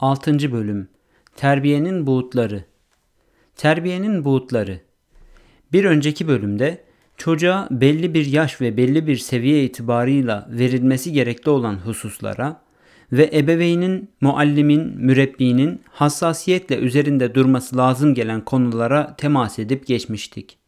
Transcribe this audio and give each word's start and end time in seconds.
6. 0.00 0.52
Bölüm 0.52 0.88
Terbiyenin 1.36 2.06
Buğutları 2.06 2.64
Terbiyenin 3.56 4.24
Buğutları 4.24 4.80
Bir 5.72 5.84
önceki 5.84 6.28
bölümde 6.28 6.84
çocuğa 7.16 7.68
belli 7.70 8.14
bir 8.14 8.26
yaş 8.26 8.60
ve 8.60 8.76
belli 8.76 9.06
bir 9.06 9.16
seviye 9.16 9.64
itibarıyla 9.64 10.48
verilmesi 10.50 11.12
gerekli 11.12 11.50
olan 11.50 11.74
hususlara 11.74 12.62
ve 13.12 13.30
ebeveynin, 13.32 14.10
muallimin, 14.20 14.94
mürebbinin 14.96 15.80
hassasiyetle 15.90 16.76
üzerinde 16.76 17.34
durması 17.34 17.76
lazım 17.76 18.14
gelen 18.14 18.44
konulara 18.44 19.16
temas 19.16 19.58
edip 19.58 19.86
geçmiştik. 19.86 20.58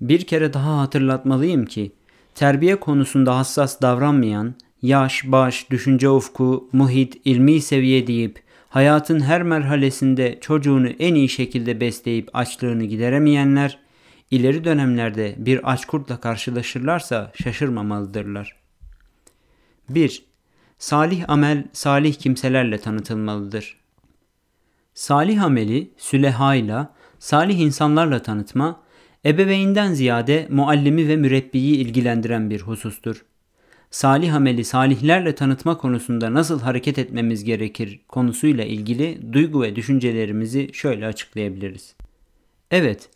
Bir 0.00 0.24
kere 0.24 0.52
daha 0.52 0.78
hatırlatmalıyım 0.78 1.66
ki 1.66 1.92
terbiye 2.34 2.76
konusunda 2.76 3.38
hassas 3.38 3.82
davranmayan, 3.82 4.54
yaş, 4.82 5.24
baş, 5.26 5.70
düşünce 5.70 6.08
ufku, 6.08 6.68
muhit, 6.72 7.20
ilmi 7.24 7.60
seviye 7.60 8.06
deyip 8.06 8.49
hayatın 8.70 9.20
her 9.20 9.42
merhalesinde 9.42 10.38
çocuğunu 10.40 10.88
en 10.88 11.14
iyi 11.14 11.28
şekilde 11.28 11.80
besleyip 11.80 12.30
açlığını 12.32 12.84
gideremeyenler, 12.84 13.78
ileri 14.30 14.64
dönemlerde 14.64 15.34
bir 15.38 15.72
açkurtla 15.72 16.20
karşılaşırlarsa 16.20 17.32
şaşırmamalıdırlar. 17.42 18.56
1. 19.88 20.24
Salih 20.78 21.24
amel 21.28 21.64
salih 21.72 22.14
kimselerle 22.14 22.78
tanıtılmalıdır. 22.78 23.76
Salih 24.94 25.42
ameli 25.42 25.90
sülehayla, 25.96 26.94
salih 27.18 27.58
insanlarla 27.58 28.22
tanıtma, 28.22 28.82
ebeveynden 29.24 29.92
ziyade 29.92 30.46
muallimi 30.50 31.08
ve 31.08 31.16
mürebbiyi 31.16 31.76
ilgilendiren 31.76 32.50
bir 32.50 32.60
husustur 32.60 33.24
salih 33.90 34.34
ameli 34.34 34.64
salihlerle 34.64 35.34
tanıtma 35.34 35.78
konusunda 35.78 36.34
nasıl 36.34 36.60
hareket 36.60 36.98
etmemiz 36.98 37.44
gerekir 37.44 38.00
konusuyla 38.08 38.64
ilgili 38.64 39.32
duygu 39.32 39.62
ve 39.62 39.76
düşüncelerimizi 39.76 40.70
şöyle 40.72 41.06
açıklayabiliriz. 41.06 41.94
Evet, 42.70 43.08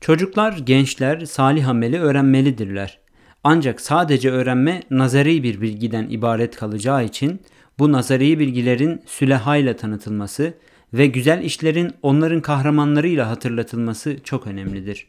çocuklar, 0.00 0.58
gençler 0.58 1.24
salih 1.24 1.68
ameli 1.68 2.00
öğrenmelidirler. 2.00 2.98
Ancak 3.44 3.80
sadece 3.80 4.30
öğrenme 4.30 4.82
nazari 4.90 5.42
bir 5.42 5.60
bilgiden 5.60 6.08
ibaret 6.08 6.56
kalacağı 6.56 7.04
için 7.04 7.40
bu 7.78 7.92
nazari 7.92 8.38
bilgilerin 8.38 9.02
sülehayla 9.06 9.76
tanıtılması 9.76 10.54
ve 10.94 11.06
güzel 11.06 11.42
işlerin 11.42 11.92
onların 12.02 12.40
kahramanlarıyla 12.40 13.30
hatırlatılması 13.30 14.16
çok 14.24 14.46
önemlidir. 14.46 15.06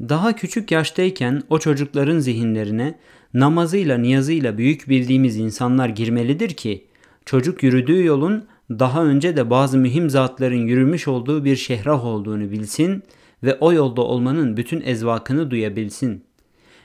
Daha 0.00 0.36
küçük 0.36 0.70
yaştayken 0.70 1.42
o 1.50 1.58
çocukların 1.58 2.18
zihinlerine 2.18 2.98
namazıyla 3.34 3.98
niyazıyla 3.98 4.58
büyük 4.58 4.88
bildiğimiz 4.88 5.36
insanlar 5.36 5.88
girmelidir 5.88 6.50
ki 6.50 6.86
çocuk 7.24 7.62
yürüdüğü 7.62 8.04
yolun 8.04 8.44
daha 8.70 9.04
önce 9.04 9.36
de 9.36 9.50
bazı 9.50 9.78
mühim 9.78 10.10
zatların 10.10 10.66
yürümüş 10.66 11.08
olduğu 11.08 11.44
bir 11.44 11.56
şehrah 11.56 12.04
olduğunu 12.04 12.50
bilsin 12.50 13.02
ve 13.42 13.54
o 13.54 13.72
yolda 13.72 14.00
olmanın 14.00 14.56
bütün 14.56 14.80
ezvakını 14.80 15.50
duyabilsin. 15.50 16.24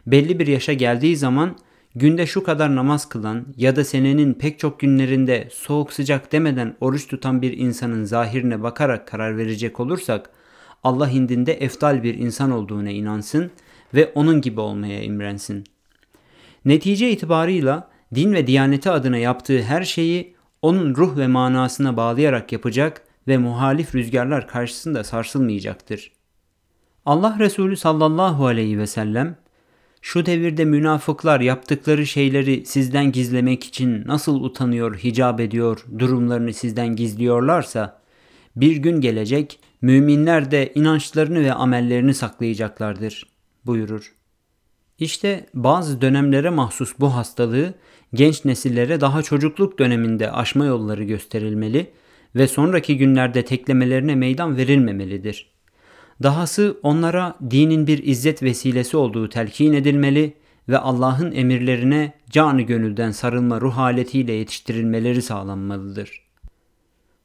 Belli 0.08 0.39
bir 0.39 0.48
yaşa 0.48 0.73
geldiği 0.73 1.17
zaman 1.17 1.56
günde 1.95 2.26
şu 2.26 2.44
kadar 2.44 2.76
namaz 2.76 3.09
kılan 3.09 3.45
ya 3.58 3.76
da 3.76 3.84
senenin 3.84 4.34
pek 4.34 4.59
çok 4.59 4.80
günlerinde 4.80 5.48
soğuk 5.52 5.94
sıcak 5.94 6.32
demeden 6.32 6.76
oruç 6.82 7.08
tutan 7.08 7.42
bir 7.42 7.58
insanın 7.58 8.04
zahirine 8.04 8.64
bakarak 8.64 9.08
karar 9.08 9.38
verecek 9.38 9.80
olursak 9.80 10.30
Allah 10.84 11.09
indinde 11.09 11.54
eftal 11.54 12.04
bir 12.04 12.14
insan 12.14 12.52
olduğuna 12.52 12.89
inansın 12.89 13.52
ve 13.94 14.11
onun 14.16 14.42
gibi 14.42 14.59
olmaya 14.59 15.04
imrensin. 15.04 15.64
Netice 16.66 17.12
itibarıyla 17.12 17.90
din 18.16 18.34
ve 18.34 18.48
diyaneti 18.48 18.90
adına 18.90 19.18
yaptığı 19.18 19.62
her 19.62 19.84
şeyi 19.84 20.36
onun 20.62 20.96
ruh 20.96 21.18
ve 21.18 21.28
manasına 21.28 21.98
bağlayarak 21.98 22.52
yapacak 22.52 23.02
ve 23.28 23.38
muhalif 23.38 23.96
rüzgarlar 23.96 24.48
karşısında 24.48 25.04
sarsılmayacaktır. 25.04 26.12
Allah 27.06 27.36
Resulü 27.40 27.78
sallallahu 27.78 28.46
aleyhi 28.46 28.78
ve 28.78 28.88
sellem 28.88 29.38
şu 30.02 30.26
devirde 30.26 30.66
münafıklar 30.66 31.40
yaptıkları 31.40 32.08
şeyleri 32.08 32.66
sizden 32.66 33.12
gizlemek 33.12 33.64
için 33.64 34.08
nasıl 34.08 34.44
utanıyor, 34.44 34.98
hicap 34.98 35.40
ediyor, 35.40 35.86
durumlarını 36.00 36.54
sizden 36.54 36.96
gizliyorlarsa 36.96 38.02
bir 38.56 38.78
gün 38.78 39.02
gelecek 39.02 39.60
müminler 39.82 40.52
de 40.52 40.72
inançlarını 40.76 41.40
ve 41.40 41.54
amellerini 41.54 42.14
saklayacaklardır 42.14 43.26
buyurur. 43.66 44.17
İşte 45.00 45.46
bazı 45.54 46.02
dönemlere 46.02 46.50
mahsus 46.50 46.94
bu 47.00 47.16
hastalığı 47.16 47.74
genç 48.14 48.46
nesillere 48.46 49.02
daha 49.02 49.24
çocukluk 49.24 49.80
döneminde 49.80 50.32
aşma 50.32 50.66
yolları 50.66 51.04
gösterilmeli 51.04 51.92
ve 52.36 52.48
sonraki 52.48 52.98
günlerde 52.98 53.46
teklemelerine 53.46 54.16
meydan 54.16 54.58
verilmemelidir. 54.58 55.52
Dahası 56.24 56.78
onlara 56.84 57.36
dinin 57.52 57.88
bir 57.88 58.04
izzet 58.04 58.44
vesilesi 58.44 58.98
olduğu 58.98 59.30
telkin 59.30 59.74
edilmeli 59.74 60.34
ve 60.70 60.78
Allah'ın 60.78 61.32
emirlerine 61.32 62.14
canı 62.30 62.62
gönülden 62.62 63.12
sarılma 63.12 63.62
ruh 63.62 63.78
haletiyle 63.78 64.34
yetiştirilmeleri 64.34 65.22
sağlanmalıdır.'' 65.22 66.28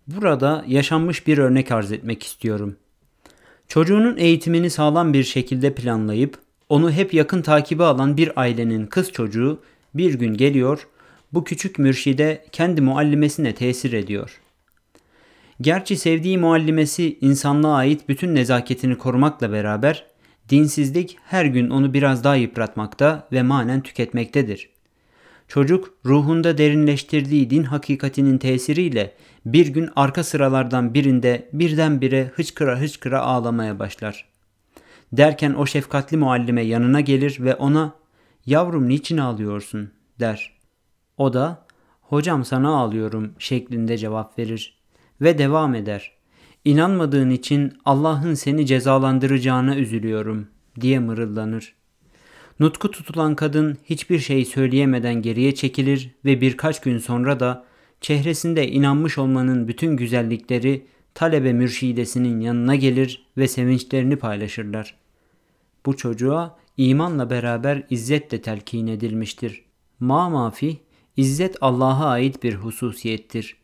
Burada 0.06 0.65
yaşanmış 0.69 1.27
bir 1.27 1.39
örnek 1.39 1.72
arz 1.72 1.93
etmek 1.93 2.22
istiyorum. 2.22 2.77
Çocuğunun 3.69 4.16
eğitimini 4.16 4.71
sağlam 4.71 5.12
bir 5.12 5.25
şekilde 5.25 5.75
planlayıp 5.75 6.39
onu 6.72 6.93
hep 6.93 7.15
yakın 7.15 7.43
takibi 7.43 7.84
alan 7.84 8.16
bir 8.16 8.41
ailenin 8.41 8.87
kız 8.87 9.12
çocuğu 9.12 9.60
bir 9.94 10.15
gün 10.15 10.34
geliyor, 10.34 10.88
bu 11.33 11.44
küçük 11.44 11.78
mürşide 11.78 12.44
kendi 12.53 12.81
muallimesine 12.81 13.55
tesir 13.55 13.93
ediyor. 13.93 14.41
Gerçi 15.60 15.97
sevdiği 15.97 16.38
muallimesi 16.38 17.19
insanlığa 17.21 17.75
ait 17.77 18.09
bütün 18.09 18.34
nezaketini 18.34 18.99
korumakla 18.99 19.53
beraber 19.53 20.06
dinsizlik 20.49 21.16
her 21.25 21.44
gün 21.44 21.71
onu 21.71 21.94
biraz 21.94 22.25
daha 22.25 22.37
yıpratmakta 22.37 23.28
ve 23.33 23.43
manen 23.43 23.81
tüketmektedir. 23.81 24.69
Çocuk 25.49 25.94
ruhunda 26.06 26.59
derinleştirdiği 26.59 27.50
din 27.50 27.62
hakikatinin 27.62 28.39
tesiriyle 28.39 29.15
bir 29.47 29.66
gün 29.66 29.91
arka 29.97 30.25
sıralardan 30.25 30.94
birinde 30.94 31.49
birdenbire 31.53 32.31
hıçkıra 32.34 32.81
hıçkıra 32.81 33.21
ağlamaya 33.21 33.78
başlar. 33.78 34.31
Derken 35.12 35.54
o 35.54 35.66
şefkatli 35.66 36.16
muallime 36.16 36.62
yanına 36.62 37.00
gelir 37.00 37.36
ve 37.40 37.54
ona 37.54 37.94
''Yavrum 38.46 38.88
niçin 38.88 39.18
ağlıyorsun?'' 39.18 39.90
der. 40.20 40.52
O 41.16 41.32
da 41.32 41.66
''Hocam 42.00 42.44
sana 42.44 42.76
ağlıyorum'' 42.76 43.32
şeklinde 43.38 43.98
cevap 43.98 44.38
verir 44.38 44.78
ve 45.20 45.38
devam 45.38 45.74
eder. 45.74 46.12
''İnanmadığın 46.64 47.30
için 47.30 47.72
Allah'ın 47.84 48.34
seni 48.34 48.66
cezalandıracağına 48.66 49.76
üzülüyorum.'' 49.76 50.48
diye 50.80 50.98
mırıldanır. 50.98 51.74
Nutku 52.60 52.90
tutulan 52.90 53.36
kadın 53.36 53.78
hiçbir 53.84 54.18
şey 54.18 54.44
söyleyemeden 54.44 55.22
geriye 55.22 55.54
çekilir 55.54 56.10
ve 56.24 56.40
birkaç 56.40 56.80
gün 56.80 56.98
sonra 56.98 57.40
da 57.40 57.64
çehresinde 58.00 58.68
inanmış 58.68 59.18
olmanın 59.18 59.68
bütün 59.68 59.96
güzellikleri 59.96 60.86
talebe 61.14 61.52
mürşidesinin 61.52 62.40
yanına 62.40 62.74
gelir 62.74 63.26
ve 63.36 63.48
sevinçlerini 63.48 64.16
paylaşırlar. 64.16 65.01
Bu 65.87 65.97
çocuğa 65.97 66.59
imanla 66.76 67.31
beraber 67.31 67.82
izzet 67.91 68.31
de 68.31 68.43
telkin 68.43 68.87
edilmiştir. 68.87 69.65
Ma 70.00 70.31
mafi, 70.31 70.81
izzet 71.16 71.56
Allah'a 71.60 72.06
ait 72.06 72.43
bir 72.43 72.54
hususiyettir. 72.54 73.56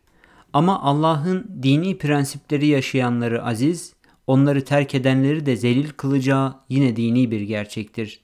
Ama 0.53 0.83
Allah'ın 0.83 1.51
dini 1.63 1.99
prensipleri 1.99 2.67
yaşayanları 2.67 3.45
aziz, 3.45 3.95
onları 4.27 4.65
terk 4.65 4.95
edenleri 4.95 5.47
de 5.47 5.57
zelil 5.57 5.89
kılacağı 5.89 6.55
yine 6.69 6.97
dini 6.97 7.31
bir 7.31 7.41
gerçektir. 7.41 8.21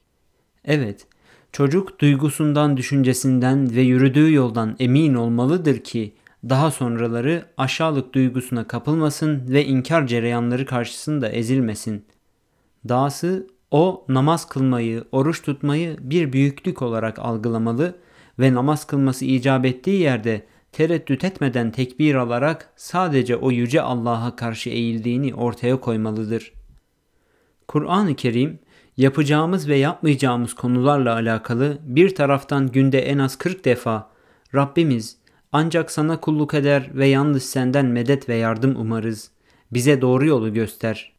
Evet, 0.64 1.06
çocuk 1.52 2.00
duygusundan, 2.00 2.76
düşüncesinden 2.76 3.74
ve 3.74 3.80
yürüdüğü 3.80 4.32
yoldan 4.32 4.76
emin 4.78 5.14
olmalıdır 5.14 5.78
ki 5.78 6.14
daha 6.48 6.70
sonraları 6.70 7.44
aşağılık 7.56 8.14
duygusuna 8.14 8.68
kapılmasın 8.68 9.48
ve 9.48 9.64
inkar 9.64 10.06
cereyanları 10.06 10.66
karşısında 10.66 11.28
ezilmesin. 11.28 12.04
Dahası 12.88 13.46
o 13.74 14.04
namaz 14.08 14.48
kılmayı, 14.48 15.04
oruç 15.12 15.42
tutmayı 15.42 15.96
bir 16.00 16.32
büyüklük 16.32 16.82
olarak 16.82 17.18
algılamalı 17.18 17.96
ve 18.38 18.54
namaz 18.54 18.86
kılması 18.86 19.24
icap 19.24 19.66
ettiği 19.66 20.00
yerde 20.00 20.46
tereddüt 20.72 21.24
etmeden 21.24 21.70
tekbir 21.70 22.14
alarak 22.14 22.72
sadece 22.76 23.36
o 23.36 23.50
yüce 23.50 23.82
Allah'a 23.82 24.36
karşı 24.36 24.70
eğildiğini 24.70 25.34
ortaya 25.34 25.80
koymalıdır. 25.80 26.52
Kur'an-ı 27.68 28.14
Kerim 28.14 28.58
yapacağımız 28.96 29.68
ve 29.68 29.76
yapmayacağımız 29.76 30.54
konularla 30.54 31.14
alakalı 31.14 31.78
bir 31.82 32.14
taraftan 32.14 32.72
günde 32.72 32.98
en 32.98 33.18
az 33.18 33.38
40 33.38 33.64
defa 33.64 34.10
Rabbimiz 34.54 35.18
ancak 35.52 35.90
sana 35.90 36.20
kulluk 36.20 36.54
eder 36.54 36.90
ve 36.94 37.06
yalnız 37.06 37.42
senden 37.42 37.86
medet 37.86 38.28
ve 38.28 38.34
yardım 38.34 38.76
umarız. 38.76 39.30
Bize 39.72 40.00
doğru 40.00 40.26
yolu 40.26 40.52
göster. 40.52 41.13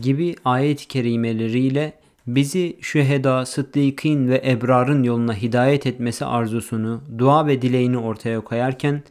Gibi 0.00 0.36
ayet-i 0.44 0.88
kerimeleriyle 0.88 1.92
bizi 2.26 2.76
şüheda, 2.80 3.46
sıddıkîn 3.46 4.28
ve 4.28 4.42
ebrarın 4.46 5.02
yoluna 5.02 5.34
hidayet 5.34 5.86
etmesi 5.86 6.24
arzusunu, 6.24 7.02
dua 7.18 7.46
ve 7.46 7.62
dileğini 7.62 7.98
ortaya 7.98 8.40
koyarken, 8.40 9.02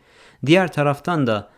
diğer 0.45 0.71
taraftan 0.71 1.27
da 1.27 1.49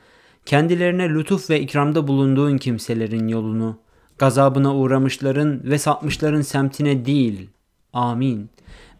kendilerine 0.45 1.09
lütuf 1.09 1.49
ve 1.49 1.59
ikramda 1.59 2.07
bulunduğun 2.07 2.57
kimselerin 2.57 3.27
yolunu, 3.27 3.77
gazabına 4.17 4.75
uğramışların 4.75 5.61
ve 5.63 5.77
sapmışların 5.77 6.41
semtine 6.41 7.05
değil. 7.05 7.49
Amin. 7.93 8.49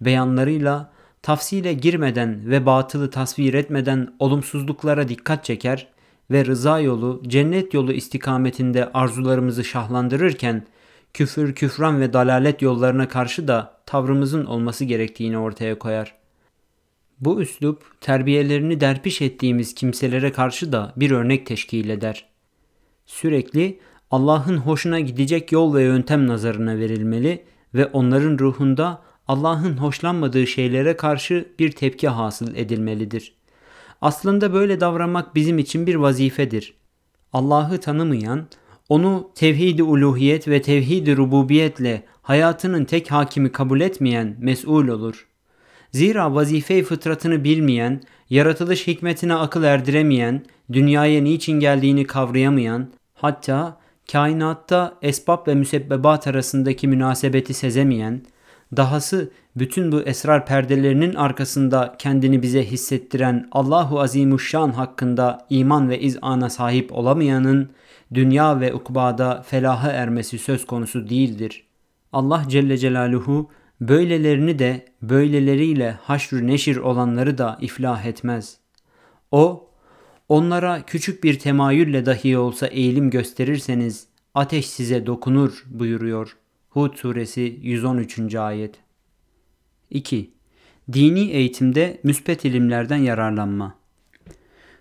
Beyanlarıyla 0.01 0.91
tafsile 1.21 1.73
girmeden 1.73 2.49
ve 2.49 2.65
batılı 2.65 3.11
tasvir 3.11 3.53
etmeden 3.53 4.13
olumsuzluklara 4.19 5.09
dikkat 5.09 5.45
çeker 5.45 5.87
ve 6.31 6.45
rıza 6.45 6.79
yolu, 6.79 7.21
cennet 7.27 7.73
yolu 7.73 7.93
istikametinde 7.93 8.91
arzularımızı 8.93 9.63
şahlandırırken 9.63 10.67
küfür, 11.13 11.55
küfran 11.55 12.01
ve 12.01 12.13
dalalet 12.13 12.61
yollarına 12.61 13.07
karşı 13.07 13.47
da 13.47 13.81
tavrımızın 13.85 14.45
olması 14.45 14.85
gerektiğini 14.85 15.37
ortaya 15.37 15.79
koyar. 15.79 16.15
Bu 17.19 17.41
üslup 17.41 18.01
terbiyelerini 18.01 18.79
derpiş 18.81 19.21
ettiğimiz 19.21 19.75
kimselere 19.75 20.31
karşı 20.31 20.71
da 20.71 20.93
bir 20.95 21.11
örnek 21.11 21.45
teşkil 21.45 21.89
eder. 21.89 22.25
Sürekli 23.05 23.79
Allah'ın 24.11 24.57
hoşuna 24.57 24.99
gidecek 24.99 25.51
yol 25.51 25.75
ve 25.75 25.83
yöntem 25.83 26.27
nazarına 26.27 26.77
verilmeli 26.77 27.43
ve 27.73 27.85
onların 27.85 28.39
ruhunda 28.39 29.01
Allah'ın 29.27 29.77
hoşlanmadığı 29.77 30.47
şeylere 30.47 30.97
karşı 30.97 31.47
bir 31.59 31.71
tepki 31.71 32.07
hasıl 32.07 32.55
edilmelidir. 32.55 33.36
Aslında 34.01 34.53
böyle 34.53 34.79
davranmak 34.79 35.35
bizim 35.35 35.59
için 35.59 35.87
bir 35.87 35.95
vazifedir. 35.95 36.73
Allah'ı 37.33 37.77
tanımayan, 37.77 38.47
onu 38.89 39.31
tevhid-i 39.35 39.83
uluhiyet 39.83 40.47
ve 40.47 40.61
tevhid-i 40.61 41.17
rububiyetle 41.17 42.03
hayatının 42.21 42.85
tek 42.85 43.11
hakimi 43.11 43.51
kabul 43.51 43.81
etmeyen 43.81 44.35
mesul 44.39 44.87
olur. 44.87 45.27
Zira 45.91 46.35
vazife 46.35 46.83
fıtratını 46.83 47.43
bilmeyen, 47.43 48.01
yaratılış 48.29 48.87
hikmetine 48.87 49.33
akıl 49.33 49.63
erdiremeyen, 49.63 50.45
dünyaya 50.73 51.21
niçin 51.21 51.59
geldiğini 51.59 52.07
kavrayamayan, 52.07 52.89
hatta 53.13 53.79
kainatta 54.11 54.97
esbab 55.01 55.47
ve 55.47 55.55
müsebbebat 55.55 56.27
arasındaki 56.27 56.87
münasebeti 56.87 57.53
sezemeyen, 57.53 58.21
dahası 58.77 59.31
bütün 59.59 59.91
bu 59.91 60.01
esrar 60.01 60.45
perdelerinin 60.45 61.15
arkasında 61.15 61.95
kendini 61.99 62.41
bize 62.41 62.63
hissettiren 62.63 63.47
Allahu 63.51 63.99
Azimuşşan 63.99 64.69
hakkında 64.69 65.45
iman 65.49 65.89
ve 65.89 65.99
izana 65.99 66.49
sahip 66.49 66.93
olamayanın 66.93 67.69
dünya 68.13 68.59
ve 68.59 68.73
ukbada 68.73 69.41
felaha 69.41 69.91
ermesi 69.91 70.37
söz 70.37 70.65
konusu 70.65 71.09
değildir. 71.09 71.63
Allah 72.13 72.43
Celle 72.47 72.77
Celaluhu 72.77 73.49
böylelerini 73.81 74.59
de 74.59 74.85
böyleleriyle 75.01 75.91
haşr 76.01 76.35
neşir 76.47 76.77
olanları 76.77 77.37
da 77.37 77.57
iflah 77.61 78.05
etmez. 78.05 78.57
O, 79.31 79.69
onlara 80.29 80.81
küçük 80.81 81.23
bir 81.23 81.39
temayülle 81.39 82.05
dahi 82.05 82.37
olsa 82.37 82.67
eğilim 82.67 83.09
gösterirseniz 83.09 84.07
ateş 84.35 84.69
size 84.69 85.05
dokunur 85.05 85.63
buyuruyor. 85.69 86.37
Hud 86.69 86.95
suresi 86.95 87.59
113. 87.61 88.35
ayet. 88.35 88.86
2. 89.89 90.31
Dini 90.93 91.29
eğitimde 91.29 91.99
müspet 92.03 92.45
ilimlerden 92.45 92.97
yararlanma. 92.97 93.75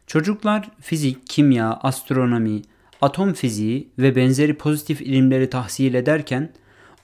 Çocuklar 0.06 0.70
fizik, 0.80 1.26
kimya, 1.26 1.72
astronomi, 1.82 2.62
atom 3.00 3.32
fiziği 3.32 3.90
ve 3.98 4.16
benzeri 4.16 4.54
pozitif 4.54 5.00
ilimleri 5.00 5.50
tahsil 5.50 5.94
ederken 5.94 6.52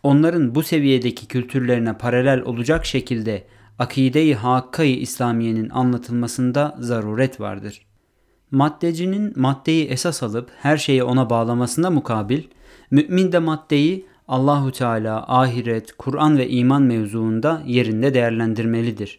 onların 0.03 0.55
bu 0.55 0.63
seviyedeki 0.63 1.27
kültürlerine 1.27 1.99
paralel 1.99 2.43
olacak 2.43 2.87
şekilde 2.87 3.47
akide-i 3.79 4.35
hakkayı 4.35 4.97
İslamiye'nin 4.97 5.71
anlatılmasında 5.71 6.77
zaruret 6.81 7.41
vardır. 7.41 7.87
Maddecinin 8.51 9.33
maddeyi 9.37 9.87
esas 9.87 10.23
alıp 10.23 10.51
her 10.59 10.77
şeyi 10.77 11.05
ona 11.05 11.31
bağlamasına 11.31 11.91
mukabil, 11.91 12.43
mümin 12.91 13.33
de 13.33 13.39
maddeyi 13.39 14.07
Allahu 14.33 14.73
Teala, 14.73 15.25
ahiret, 15.29 15.93
Kur'an 15.93 16.39
ve 16.39 16.49
iman 16.49 16.83
mevzuunda 16.83 17.63
yerinde 17.67 18.15
değerlendirmelidir. 18.15 19.19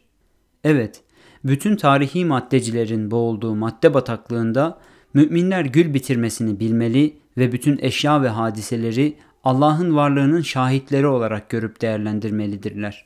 Evet, 0.63 1.01
bütün 1.43 1.75
tarihi 1.75 2.25
maddecilerin 2.25 3.11
boğulduğu 3.11 3.55
madde 3.55 3.93
bataklığında 3.93 4.77
müminler 5.13 5.65
gül 5.65 5.93
bitirmesini 5.93 6.59
bilmeli 6.59 7.17
ve 7.37 7.51
bütün 7.51 7.79
eşya 7.81 8.21
ve 8.21 8.29
hadiseleri 8.29 9.17
Allah'ın 9.43 9.95
varlığının 9.95 10.41
şahitleri 10.41 11.07
olarak 11.07 11.49
görüp 11.49 11.81
değerlendirmelidirler. 11.81 13.05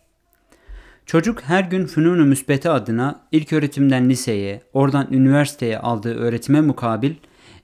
Çocuk 1.06 1.42
her 1.42 1.64
gün 1.64 1.86
fünun-u 1.86 2.26
müsbete 2.26 2.70
adına 2.70 3.22
ilk 3.32 3.54
öğretimden 3.54 4.10
liseye, 4.10 4.62
oradan 4.74 5.08
üniversiteye 5.12 5.80
aldığı 5.80 6.16
öğretime 6.16 6.62
mukabil 6.62 7.14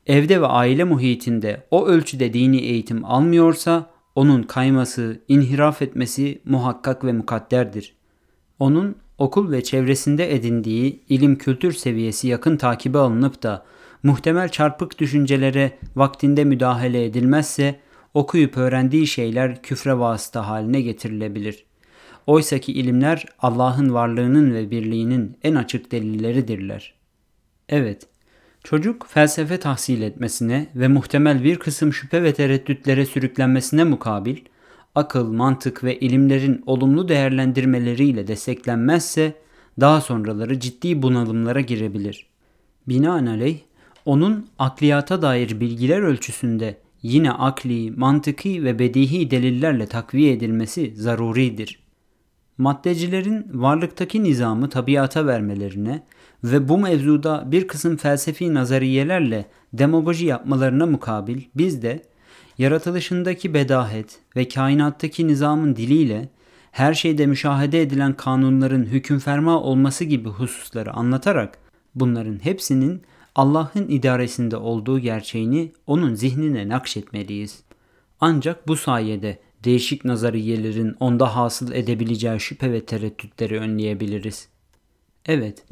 evde 0.07 0.41
ve 0.41 0.45
aile 0.45 0.83
muhitinde 0.83 1.63
o 1.71 1.87
ölçüde 1.87 2.33
dini 2.33 2.57
eğitim 2.57 3.05
almıyorsa 3.05 3.92
onun 4.15 4.43
kayması, 4.43 5.19
inhiraf 5.27 5.81
etmesi 5.81 6.41
muhakkak 6.45 7.03
ve 7.03 7.13
mukadderdir. 7.13 7.95
Onun 8.59 8.95
okul 9.17 9.51
ve 9.51 9.63
çevresinde 9.63 10.35
edindiği 10.35 11.03
ilim 11.09 11.37
kültür 11.37 11.71
seviyesi 11.71 12.27
yakın 12.27 12.57
takibe 12.57 12.97
alınıp 12.97 13.43
da 13.43 13.65
muhtemel 14.03 14.49
çarpık 14.49 14.99
düşüncelere 14.99 15.77
vaktinde 15.95 16.43
müdahale 16.43 17.05
edilmezse 17.05 17.79
okuyup 18.13 18.57
öğrendiği 18.57 19.07
şeyler 19.07 19.61
küfre 19.61 19.99
vasıta 19.99 20.47
haline 20.47 20.81
getirilebilir. 20.81 21.65
Oysaki 22.27 22.73
ilimler 22.73 23.25
Allah'ın 23.39 23.93
varlığının 23.93 24.53
ve 24.53 24.71
birliğinin 24.71 25.37
en 25.43 25.55
açık 25.55 25.91
delilleridirler. 25.91 26.93
Evet, 27.69 28.07
çocuk 28.63 29.07
felsefe 29.09 29.59
tahsil 29.59 30.01
etmesine 30.01 30.67
ve 30.75 30.87
muhtemel 30.87 31.43
bir 31.43 31.59
kısım 31.59 31.93
şüphe 31.93 32.23
ve 32.23 32.33
tereddütlere 32.33 33.05
sürüklenmesine 33.05 33.83
mukabil, 33.83 34.37
akıl, 34.95 35.33
mantık 35.33 35.83
ve 35.83 35.99
ilimlerin 35.99 36.63
olumlu 36.65 37.07
değerlendirmeleriyle 37.07 38.27
desteklenmezse 38.27 39.33
daha 39.79 40.01
sonraları 40.01 40.59
ciddi 40.59 41.01
bunalımlara 41.01 41.61
girebilir. 41.61 42.27
Binaenaleyh 42.87 43.59
onun 44.05 44.47
akliyata 44.59 45.21
dair 45.21 45.59
bilgiler 45.59 46.01
ölçüsünde 46.01 46.77
yine 47.01 47.31
akli, 47.31 47.91
mantıki 47.91 48.63
ve 48.63 48.79
bedihi 48.79 49.31
delillerle 49.31 49.87
takviye 49.87 50.33
edilmesi 50.33 50.93
zaruridir. 50.95 51.83
Maddecilerin 52.57 53.45
varlıktaki 53.53 54.23
nizamı 54.23 54.69
tabiata 54.69 55.25
vermelerine 55.25 56.03
ve 56.43 56.69
bu 56.69 56.77
mevzuda 56.77 57.51
bir 57.51 57.67
kısım 57.67 57.97
felsefi 57.97 58.53
nazariyelerle 58.53 59.45
demagoji 59.73 60.25
yapmalarına 60.25 60.85
mukabil 60.85 61.41
biz 61.55 61.81
de 61.81 62.01
yaratılışındaki 62.57 63.53
bedahet 63.53 64.19
ve 64.35 64.47
kainattaki 64.47 65.27
nizamın 65.27 65.75
diliyle 65.75 66.29
her 66.71 66.93
şeyde 66.93 67.25
müşahede 67.25 67.81
edilen 67.81 68.13
kanunların 68.13 68.83
hükümferma 68.83 69.61
olması 69.61 70.03
gibi 70.03 70.29
hususları 70.29 70.93
anlatarak 70.93 71.57
bunların 71.95 72.45
hepsinin 72.45 73.01
Allah'ın 73.35 73.87
idaresinde 73.87 74.57
olduğu 74.57 74.99
gerçeğini 74.99 75.71
onun 75.87 76.15
zihnine 76.15 76.69
nakşetmeliyiz. 76.69 77.63
Ancak 78.19 78.67
bu 78.67 78.75
sayede 78.75 79.39
değişik 79.63 80.05
nazariyelerin 80.05 80.95
onda 80.99 81.35
hasıl 81.35 81.71
edebileceği 81.71 82.39
şüphe 82.39 82.71
ve 82.71 82.85
tereddütleri 82.85 83.59
önleyebiliriz. 83.59 84.47
Evet, 85.25 85.65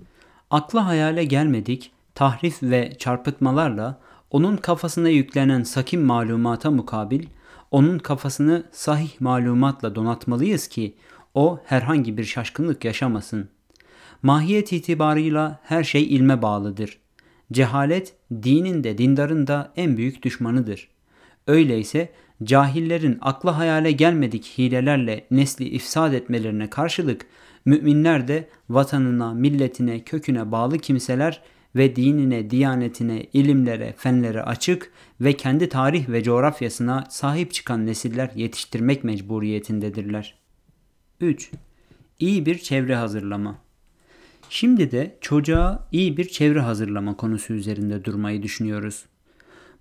akla 0.50 0.86
hayale 0.86 1.24
gelmedik, 1.24 1.91
tahrif 2.15 2.63
ve 2.63 2.93
çarpıtmalarla 3.00 4.00
onun 4.31 4.57
kafasına 4.57 5.10
yüklenen 5.10 5.63
sakin 5.63 6.01
malumata 6.01 6.71
mukabil, 6.71 7.25
onun 7.71 8.00
kafasını 8.00 8.63
sahih 8.71 9.21
malumatla 9.21 9.95
donatmalıyız 9.95 10.67
ki 10.67 10.95
o 11.33 11.60
herhangi 11.65 12.17
bir 12.17 12.24
şaşkınlık 12.24 12.86
yaşamasın. 12.86 13.50
Mahiyet 14.24 14.71
itibarıyla 14.71 15.60
her 15.63 15.83
şey 15.83 16.15
ilme 16.15 16.41
bağlıdır. 16.41 17.00
Cehalet 17.51 18.13
dinin 18.31 18.83
de 18.83 18.98
dindarın 18.98 19.48
da 19.48 19.71
en 19.75 19.98
büyük 19.98 20.24
düşmanıdır. 20.24 20.88
Öyleyse 21.48 22.10
cahillerin 22.43 23.17
akla 23.21 23.57
hayale 23.57 23.91
gelmedik 23.91 24.53
hilelerle 24.57 25.25
nesli 25.31 25.65
ifsad 25.65 26.13
etmelerine 26.13 26.69
karşılık 26.69 27.25
müminler 27.65 28.27
de 28.27 28.50
vatanına, 28.69 29.33
milletine, 29.33 30.03
köküne 30.03 30.51
bağlı 30.51 30.77
kimseler 30.79 31.41
ve 31.75 31.95
dinine, 31.95 32.50
diyanetine, 32.50 33.24
ilimlere, 33.33 33.93
fenlere 33.98 34.43
açık 34.43 34.91
ve 35.21 35.33
kendi 35.33 35.69
tarih 35.69 36.10
ve 36.10 36.24
coğrafyasına 36.24 37.05
sahip 37.10 37.53
çıkan 37.53 37.86
nesiller 37.86 38.31
yetiştirmek 38.36 39.03
mecburiyetindedirler. 39.03 40.36
3. 41.21 41.51
İyi 42.19 42.45
bir 42.45 42.57
çevre 42.57 42.95
hazırlama 42.95 43.55
Şimdi 44.50 44.91
de 44.91 45.17
çocuğa 45.21 45.88
iyi 45.91 46.17
bir 46.17 46.25
çevre 46.25 46.60
hazırlama 46.60 47.17
konusu 47.17 47.53
üzerinde 47.53 48.05
durmayı 48.05 48.43
düşünüyoruz. 48.43 49.05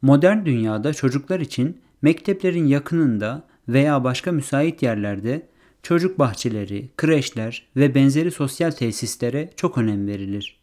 Modern 0.03 0.45
dünyada 0.45 0.95
çocuklar 0.95 1.41
için 1.41 1.81
mekteplerin 2.03 2.67
yakınında 2.67 3.47
veya 3.69 4.05
başka 4.05 4.33
müsait 4.33 4.83
yerlerde 4.83 5.49
çocuk 5.83 6.19
bahçeleri, 6.19 6.91
kreşler 6.97 7.67
ve 7.77 7.95
benzeri 7.95 8.31
sosyal 8.31 8.71
tesislere 8.71 9.51
çok 9.57 9.79
önem 9.79 10.07
verilir. 10.07 10.61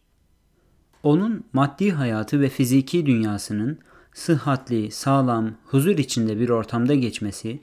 Onun 1.03 1.43
maddi 1.53 1.91
hayatı 1.91 2.41
ve 2.41 2.49
fiziki 2.49 3.05
dünyasının 3.05 3.79
sıhhatli, 4.13 4.91
sağlam, 4.91 5.55
huzur 5.65 5.97
içinde 5.97 6.39
bir 6.39 6.49
ortamda 6.49 6.95
geçmesi, 6.95 7.59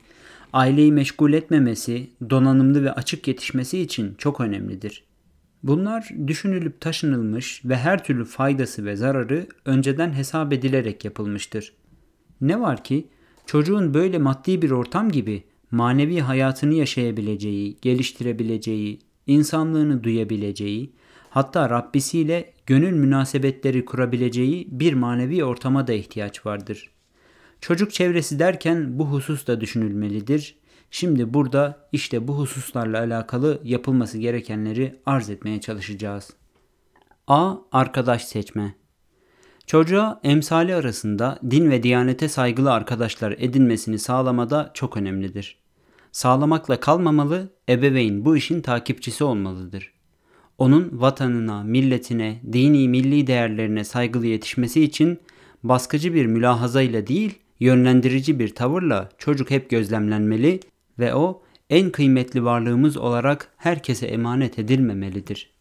aileyi 0.52 0.92
meşgul 0.92 1.32
etmemesi, 1.32 2.10
donanımlı 2.30 2.84
ve 2.84 2.92
açık 2.92 3.28
yetişmesi 3.28 3.80
için 3.80 4.14
çok 4.18 4.40
önemlidir. 4.40 5.04
Bunlar 5.62 6.08
düşünülüp 6.26 6.80
taşınılmış 6.80 7.64
ve 7.64 7.76
her 7.76 8.04
türlü 8.04 8.24
faydası 8.24 8.84
ve 8.84 8.96
zararı 8.96 9.46
önceden 9.64 10.12
hesap 10.12 10.52
edilerek 10.52 11.04
yapılmıştır. 11.04 11.72
Ne 12.40 12.60
var 12.60 12.84
ki 12.84 13.08
çocuğun 13.46 13.94
böyle 13.94 14.18
maddi 14.18 14.62
bir 14.62 14.70
ortam 14.70 15.10
gibi 15.10 15.44
manevi 15.70 16.20
hayatını 16.20 16.74
yaşayabileceği, 16.74 17.76
geliştirebileceği, 17.82 18.98
insanlığını 19.26 20.04
duyabileceği, 20.04 20.92
hatta 21.30 21.70
Rabbisiyle 21.70 22.52
gönül 22.66 22.92
münasebetleri 22.92 23.84
kurabileceği 23.84 24.68
bir 24.70 24.94
manevi 24.94 25.44
ortama 25.44 25.86
da 25.86 25.92
ihtiyaç 25.92 26.46
vardır. 26.46 26.90
Çocuk 27.60 27.92
çevresi 27.92 28.38
derken 28.38 28.98
bu 28.98 29.06
husus 29.06 29.46
da 29.46 29.60
düşünülmelidir. 29.60 30.56
Şimdi 30.90 31.34
burada 31.34 31.88
işte 31.92 32.28
bu 32.28 32.38
hususlarla 32.38 32.98
alakalı 32.98 33.60
yapılması 33.64 34.18
gerekenleri 34.18 35.00
arz 35.06 35.30
etmeye 35.30 35.60
çalışacağız. 35.60 36.30
A. 37.26 37.54
Arkadaş 37.72 38.24
seçme 38.24 38.74
Çocuğa 39.66 40.20
emsali 40.24 40.74
arasında 40.74 41.38
din 41.50 41.70
ve 41.70 41.82
diyanete 41.82 42.28
saygılı 42.28 42.72
arkadaşlar 42.72 43.34
edinmesini 43.38 43.98
sağlamada 43.98 44.70
çok 44.74 44.96
önemlidir. 44.96 45.58
Sağlamakla 46.12 46.80
kalmamalı, 46.80 47.52
ebeveyn 47.68 48.24
bu 48.24 48.36
işin 48.36 48.60
takipçisi 48.60 49.24
olmalıdır. 49.24 49.92
Onun 50.58 51.00
vatanına, 51.00 51.62
milletine, 51.62 52.40
dini 52.52 52.88
milli 52.88 53.26
değerlerine 53.26 53.84
saygılı 53.84 54.26
yetişmesi 54.26 54.84
için 54.84 55.18
baskıcı 55.62 56.14
bir 56.14 56.26
mülahazayla 56.26 57.06
değil, 57.06 57.38
yönlendirici 57.60 58.38
bir 58.38 58.54
tavırla 58.54 59.08
çocuk 59.18 59.50
hep 59.50 59.70
gözlemlenmeli 59.70 60.60
ve 60.98 61.14
o 61.14 61.42
en 61.70 61.90
kıymetli 61.90 62.44
varlığımız 62.44 62.96
olarak 62.96 63.52
herkese 63.56 64.06
emanet 64.06 64.58
edilmemelidir. 64.58 65.53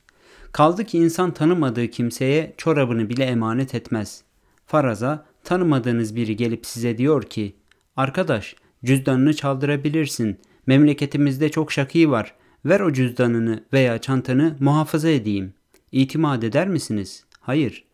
Kaldı 0.53 0.85
ki 0.85 0.97
insan 0.97 1.31
tanımadığı 1.31 1.87
kimseye 1.87 2.53
çorabını 2.57 3.09
bile 3.09 3.23
emanet 3.23 3.75
etmez. 3.75 4.23
Faraza 4.65 5.25
tanımadığınız 5.43 6.15
biri 6.15 6.35
gelip 6.35 6.65
size 6.65 6.97
diyor 6.97 7.23
ki, 7.23 7.55
arkadaş 7.95 8.55
cüzdanını 8.85 9.35
çaldırabilirsin, 9.35 10.39
memleketimizde 10.67 11.49
çok 11.49 11.71
şakî 11.71 12.11
var, 12.11 12.35
ver 12.65 12.79
o 12.79 12.93
cüzdanını 12.93 13.63
veya 13.73 13.97
çantanı 13.97 14.55
muhafaza 14.59 15.09
edeyim. 15.09 15.53
İtimat 15.91 16.43
eder 16.43 16.67
misiniz? 16.67 17.25
Hayır. 17.39 17.85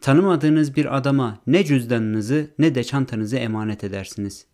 Tanımadığınız 0.00 0.76
bir 0.76 0.96
adama 0.96 1.38
ne 1.46 1.64
cüzdanınızı 1.64 2.50
ne 2.58 2.74
de 2.74 2.84
çantanızı 2.84 3.36
emanet 3.36 3.84
edersiniz. 3.84 4.46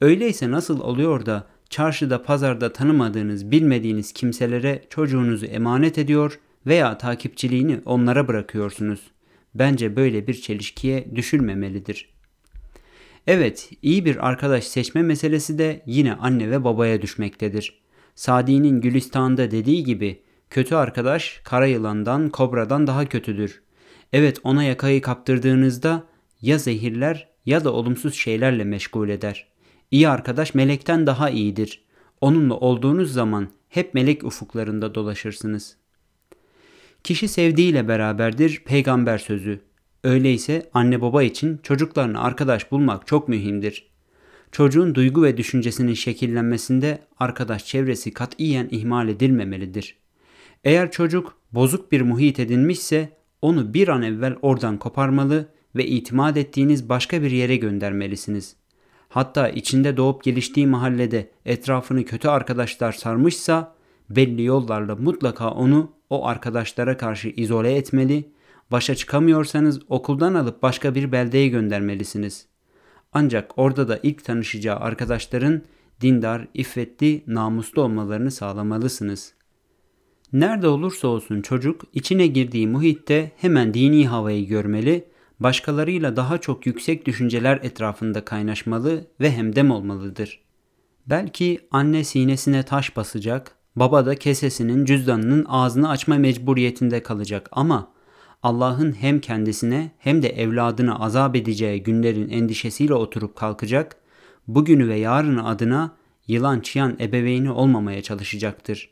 Öyleyse 0.00 0.50
nasıl 0.50 0.80
oluyor 0.80 1.26
da 1.26 1.46
çarşıda 1.70 2.22
pazarda 2.22 2.72
tanımadığınız 2.72 3.50
bilmediğiniz 3.50 4.12
kimselere 4.12 4.84
çocuğunuzu 4.90 5.46
emanet 5.46 5.98
ediyor 5.98 6.38
veya 6.68 6.98
takipçiliğini 6.98 7.80
onlara 7.84 8.28
bırakıyorsunuz. 8.28 9.00
Bence 9.54 9.96
böyle 9.96 10.26
bir 10.26 10.34
çelişkiye 10.34 11.16
düşülmemelidir. 11.16 12.08
Evet, 13.26 13.70
iyi 13.82 14.04
bir 14.04 14.28
arkadaş 14.28 14.64
seçme 14.64 15.02
meselesi 15.02 15.58
de 15.58 15.82
yine 15.86 16.14
anne 16.14 16.50
ve 16.50 16.64
babaya 16.64 17.02
düşmektedir. 17.02 17.80
Sadi'nin 18.14 18.80
Gülistan'da 18.80 19.50
dediği 19.50 19.84
gibi 19.84 20.22
kötü 20.50 20.74
arkadaş 20.74 21.40
kara 21.44 21.66
yılandan, 21.66 22.28
kobradan 22.28 22.86
daha 22.86 23.06
kötüdür. 23.06 23.62
Evet 24.12 24.38
ona 24.44 24.64
yakayı 24.64 25.02
kaptırdığınızda 25.02 26.04
ya 26.42 26.58
zehirler 26.58 27.28
ya 27.46 27.64
da 27.64 27.72
olumsuz 27.72 28.14
şeylerle 28.14 28.64
meşgul 28.64 29.08
eder. 29.08 29.46
İyi 29.90 30.08
arkadaş 30.08 30.54
melekten 30.54 31.06
daha 31.06 31.30
iyidir. 31.30 31.84
Onunla 32.20 32.54
olduğunuz 32.54 33.12
zaman 33.12 33.48
hep 33.68 33.94
melek 33.94 34.24
ufuklarında 34.24 34.94
dolaşırsınız. 34.94 35.76
Kişi 37.08 37.28
sevdiğiyle 37.28 37.88
beraberdir 37.88 38.62
peygamber 38.64 39.18
sözü. 39.18 39.60
Öyleyse 40.04 40.70
anne 40.74 41.00
baba 41.00 41.22
için 41.22 41.60
çocuklarına 41.62 42.20
arkadaş 42.20 42.70
bulmak 42.70 43.06
çok 43.06 43.28
mühimdir. 43.28 43.90
Çocuğun 44.52 44.94
duygu 44.94 45.22
ve 45.22 45.36
düşüncesinin 45.36 45.94
şekillenmesinde 45.94 46.98
arkadaş 47.18 47.66
çevresi 47.66 48.12
katiyen 48.12 48.68
ihmal 48.70 49.08
edilmemelidir. 49.08 49.96
Eğer 50.64 50.90
çocuk 50.90 51.36
bozuk 51.52 51.92
bir 51.92 52.00
muhit 52.00 52.38
edinmişse 52.40 53.08
onu 53.42 53.74
bir 53.74 53.88
an 53.88 54.02
evvel 54.02 54.36
oradan 54.42 54.78
koparmalı 54.78 55.48
ve 55.76 55.86
itimat 55.86 56.36
ettiğiniz 56.36 56.88
başka 56.88 57.22
bir 57.22 57.30
yere 57.30 57.56
göndermelisiniz. 57.56 58.56
Hatta 59.08 59.48
içinde 59.48 59.96
doğup 59.96 60.24
geliştiği 60.24 60.66
mahallede 60.66 61.30
etrafını 61.46 62.04
kötü 62.04 62.28
arkadaşlar 62.28 62.92
sarmışsa 62.92 63.74
belli 64.10 64.42
yollarla 64.44 64.96
mutlaka 64.96 65.50
onu 65.50 65.97
o 66.10 66.26
arkadaşlara 66.26 66.96
karşı 66.96 67.28
izole 67.28 67.74
etmeli, 67.74 68.32
başa 68.70 68.94
çıkamıyorsanız 68.94 69.80
okuldan 69.88 70.34
alıp 70.34 70.62
başka 70.62 70.94
bir 70.94 71.12
beldeye 71.12 71.48
göndermelisiniz. 71.48 72.46
Ancak 73.12 73.58
orada 73.58 73.88
da 73.88 74.00
ilk 74.02 74.24
tanışacağı 74.24 74.76
arkadaşların 74.76 75.62
dindar, 76.00 76.48
iffetli, 76.54 77.24
namuslu 77.26 77.82
olmalarını 77.82 78.30
sağlamalısınız. 78.30 79.34
Nerede 80.32 80.68
olursa 80.68 81.08
olsun 81.08 81.42
çocuk 81.42 81.84
içine 81.92 82.26
girdiği 82.26 82.66
muhitte 82.66 83.32
hemen 83.36 83.74
dini 83.74 84.08
havayı 84.08 84.46
görmeli, 84.46 85.08
başkalarıyla 85.40 86.16
daha 86.16 86.38
çok 86.38 86.66
yüksek 86.66 87.06
düşünceler 87.06 87.60
etrafında 87.62 88.24
kaynaşmalı 88.24 89.06
ve 89.20 89.32
hemdem 89.32 89.70
olmalıdır. 89.70 90.40
Belki 91.06 91.58
anne 91.70 92.04
sinesine 92.04 92.62
taş 92.62 92.96
basacak, 92.96 93.57
baba 93.80 94.06
da 94.06 94.14
kesesinin 94.14 94.84
cüzdanının 94.84 95.44
ağzını 95.48 95.88
açma 95.88 96.18
mecburiyetinde 96.18 97.02
kalacak 97.02 97.48
ama 97.52 97.92
Allah'ın 98.42 98.92
hem 98.92 99.20
kendisine 99.20 99.90
hem 99.98 100.22
de 100.22 100.28
evladını 100.28 101.00
azap 101.00 101.36
edeceği 101.36 101.82
günlerin 101.82 102.28
endişesiyle 102.28 102.94
oturup 102.94 103.36
kalkacak, 103.36 103.96
bugünü 104.48 104.88
ve 104.88 104.96
yarını 104.96 105.48
adına 105.48 105.96
yılan 106.26 106.60
çıyan 106.60 106.96
ebeveyni 107.00 107.50
olmamaya 107.50 108.02
çalışacaktır. 108.02 108.90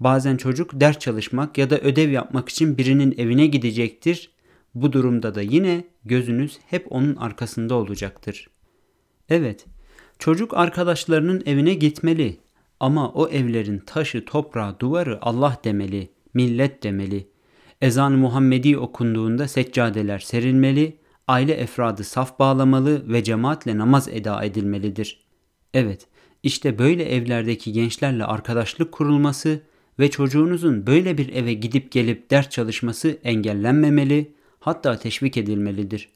Bazen 0.00 0.36
çocuk 0.36 0.80
ders 0.80 0.98
çalışmak 0.98 1.58
ya 1.58 1.70
da 1.70 1.78
ödev 1.78 2.10
yapmak 2.10 2.48
için 2.48 2.78
birinin 2.78 3.14
evine 3.18 3.46
gidecektir. 3.46 4.30
Bu 4.74 4.92
durumda 4.92 5.34
da 5.34 5.42
yine 5.42 5.84
gözünüz 6.04 6.58
hep 6.66 6.86
onun 6.90 7.16
arkasında 7.16 7.74
olacaktır. 7.74 8.48
Evet, 9.28 9.66
çocuk 10.18 10.54
arkadaşlarının 10.56 11.42
evine 11.46 11.74
gitmeli 11.74 12.43
ama 12.84 13.08
o 13.08 13.28
evlerin 13.28 13.78
taşı, 13.78 14.24
toprağı, 14.24 14.80
duvarı 14.80 15.18
Allah 15.22 15.58
demeli, 15.64 16.08
millet 16.34 16.82
demeli. 16.82 17.28
Ezan-ı 17.80 18.16
Muhammedi 18.16 18.78
okunduğunda 18.78 19.48
seccadeler 19.48 20.18
serilmeli, 20.18 20.98
aile 21.28 21.52
efradı 21.52 22.04
saf 22.04 22.38
bağlamalı 22.38 23.12
ve 23.12 23.24
cemaatle 23.24 23.78
namaz 23.78 24.08
eda 24.08 24.44
edilmelidir. 24.44 25.20
Evet, 25.74 26.06
işte 26.42 26.78
böyle 26.78 27.04
evlerdeki 27.04 27.72
gençlerle 27.72 28.24
arkadaşlık 28.24 28.92
kurulması 28.92 29.60
ve 29.98 30.10
çocuğunuzun 30.10 30.86
böyle 30.86 31.18
bir 31.18 31.34
eve 31.34 31.54
gidip 31.54 31.92
gelip 31.92 32.30
ders 32.30 32.48
çalışması 32.48 33.18
engellenmemeli, 33.24 34.34
hatta 34.60 34.98
teşvik 34.98 35.36
edilmelidir. 35.36 36.08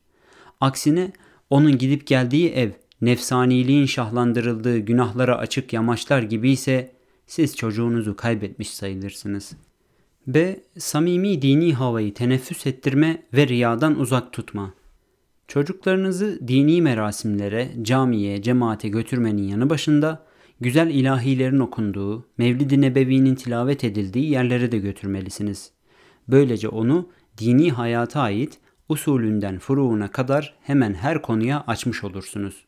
Aksine 0.61 1.13
onun 1.51 1.79
gidip 1.79 2.07
geldiği 2.07 2.51
ev 2.51 2.71
nefsaniliğin 3.01 3.87
şahlandırıldığı 3.87 4.79
günahlara 4.79 5.39
açık 5.39 5.73
yamaçlar 5.73 6.23
gibi 6.23 6.51
ise 6.51 6.93
siz 7.27 7.57
çocuğunuzu 7.57 8.17
kaybetmiş 8.17 8.71
sayılırsınız. 8.71 9.53
B. 10.27 10.61
Samimi 10.79 11.43
dini 11.43 11.75
havayı 11.75 12.15
teneffüs 12.15 12.67
ettirme 12.67 13.23
ve 13.35 13.49
riyadan 13.49 13.99
uzak 14.01 14.33
tutma. 14.33 14.75
Çocuklarınızı 15.49 16.41
dini 16.49 16.83
merasimlere, 16.83 17.71
camiye, 17.83 18.43
cemaate 18.43 18.89
götürmenin 18.89 19.43
yanı 19.43 19.71
başında 19.71 20.27
güzel 20.61 20.91
ilahilerin 20.91 21.59
okunduğu, 21.59 22.27
Mevlid-i 22.39 22.81
Nebevi'nin 22.81 23.35
tilavet 23.35 23.85
edildiği 23.85 24.31
yerlere 24.31 24.73
de 24.73 24.79
götürmelisiniz. 24.79 25.71
Böylece 26.29 26.69
onu 26.69 27.09
dini 27.39 27.71
hayata 27.71 28.21
ait 28.21 28.59
usulünden 28.89 29.59
furuğuna 29.59 30.11
kadar 30.11 30.55
hemen 30.63 30.95
her 30.95 31.23
konuya 31.23 31.65
açmış 31.67 32.05
olursunuz. 32.05 32.65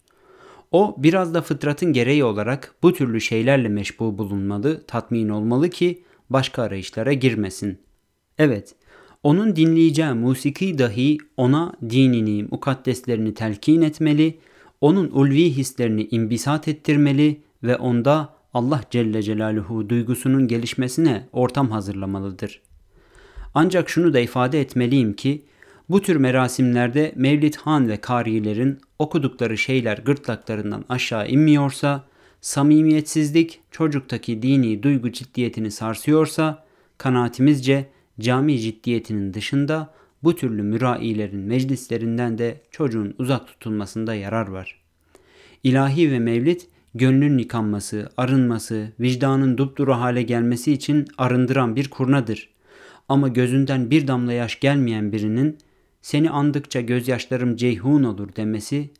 O 0.73 0.95
biraz 0.99 1.35
da 1.35 1.43
fıtratın 1.43 1.93
gereği 1.93 2.25
olarak 2.25 2.75
bu 2.83 2.93
türlü 2.93 3.21
şeylerle 3.21 3.69
meşbu 3.69 4.19
bulunmalı, 4.19 4.85
tatmin 4.87 5.29
olmalı 5.29 5.71
ki 5.71 6.03
başka 6.31 6.63
arayışlara 6.63 7.13
girmesin. 7.13 7.79
Evet, 8.39 8.75
onun 9.23 9.57
dinleyeceği 9.57 10.13
musiki 10.13 10.79
dahi 10.79 11.19
ona 11.37 11.73
dinini, 11.91 12.43
mukaddeslerini 12.43 13.35
telkin 13.35 13.83
etmeli, 13.83 14.39
onun 14.81 15.11
ulvi 15.11 15.51
hislerini 15.51 16.09
imbisat 16.11 16.69
ettirmeli 16.69 17.41
ve 17.63 17.77
onda 17.77 18.35
Allah 18.55 18.81
Celle 18.91 19.23
Celaluhu 19.23 19.89
duygusunun 19.89 20.49
gelişmesine 20.49 21.29
ortam 21.33 21.71
hazırlamalıdır. 21.71 22.63
Ancak 23.55 23.91
şunu 23.91 24.15
da 24.15 24.21
ifade 24.21 24.61
etmeliyim 24.61 25.13
ki 25.13 25.43
Bu 25.91 26.03
tür 26.03 26.17
merasimlerde 26.17 27.13
Mevlid 27.17 27.55
Han 27.55 27.89
ve 27.89 27.97
karilerin 27.97 28.79
okudukları 28.99 29.59
şeyler 29.59 29.99
gırtlaklarından 29.99 30.85
aşağı 30.89 31.29
inmiyorsa, 31.29 32.05
samimiyetsizlik 32.41 33.61
çocuktaki 33.71 34.43
dini 34.43 34.83
duygu 34.83 35.13
ciddiyetini 35.13 35.71
sarsıyorsa, 35.71 36.65
kanaatimizce 36.99 37.89
cami 38.21 38.59
ciddiyetinin 38.59 39.35
dışında 39.35 39.95
bu 40.23 40.37
türlü 40.37 40.63
mürailerin 40.63 41.41
meclislerinden 41.41 42.39
de 42.39 42.61
çocuğun 42.71 43.15
uzak 43.19 43.47
tutulmasında 43.47 44.15
yarar 44.15 44.49
var. 44.49 44.81
İlahi 45.63 46.13
ve 46.13 46.19
mevlid 46.19 46.61
gönlün 46.95 47.39
yıkanması, 47.39 48.11
arınması, 48.17 48.93
vicdanın 49.01 49.59
dupduru 49.59 49.93
hale 49.93 50.23
gelmesi 50.23 50.73
için 50.73 51.07
arındıran 51.19 51.77
bir 51.77 51.91
kurnadır. 51.91 52.49
Ama 53.09 53.29
gözünden 53.29 53.91
bir 53.91 54.09
damla 54.09 54.33
yaş 54.33 54.61
gelmeyen 54.61 55.13
birinin 55.13 55.59
seni 56.03 56.31
andıkça 56.31 56.81
gözyaşlarım 56.81 57.57
ceyhun 57.57 58.03
olur 58.03 58.37
demesi 58.37 58.91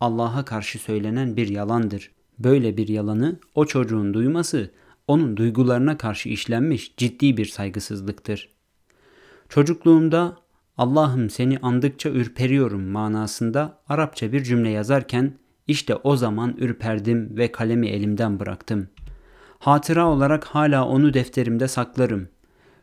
Allah'a 0.00 0.44
karşı 0.44 0.78
söylenen 0.78 1.36
bir 1.36 1.48
yalandır. 1.48 2.10
Böyle 2.38 2.76
bir 2.76 2.88
yalanı 2.88 3.36
o 3.54 3.66
çocuğun 3.66 4.14
duyması 4.14 4.70
onun 5.06 5.36
duygularına 5.36 5.98
karşı 5.98 6.28
işlenmiş 6.28 6.96
ciddi 6.96 7.36
bir 7.36 7.46
saygısızlıktır. 7.46 8.48
Çocukluğumda 9.48 10.36
Allah'ım 10.78 11.30
seni 11.30 11.58
andıkça 11.58 12.08
ürperiyorum 12.10 12.82
manasında 12.82 13.82
Arapça 13.88 14.32
bir 14.32 14.44
cümle 14.44 14.70
yazarken 14.70 15.32
işte 15.66 15.94
o 15.94 16.16
zaman 16.16 16.54
ürperdim 16.58 17.36
ve 17.36 17.52
kalemi 17.52 17.88
elimden 17.88 18.40
bıraktım. 18.40 18.88
Hatıra 19.58 20.06
olarak 20.06 20.44
hala 20.44 20.88
onu 20.88 21.14
defterimde 21.14 21.68
saklarım. 21.68 22.28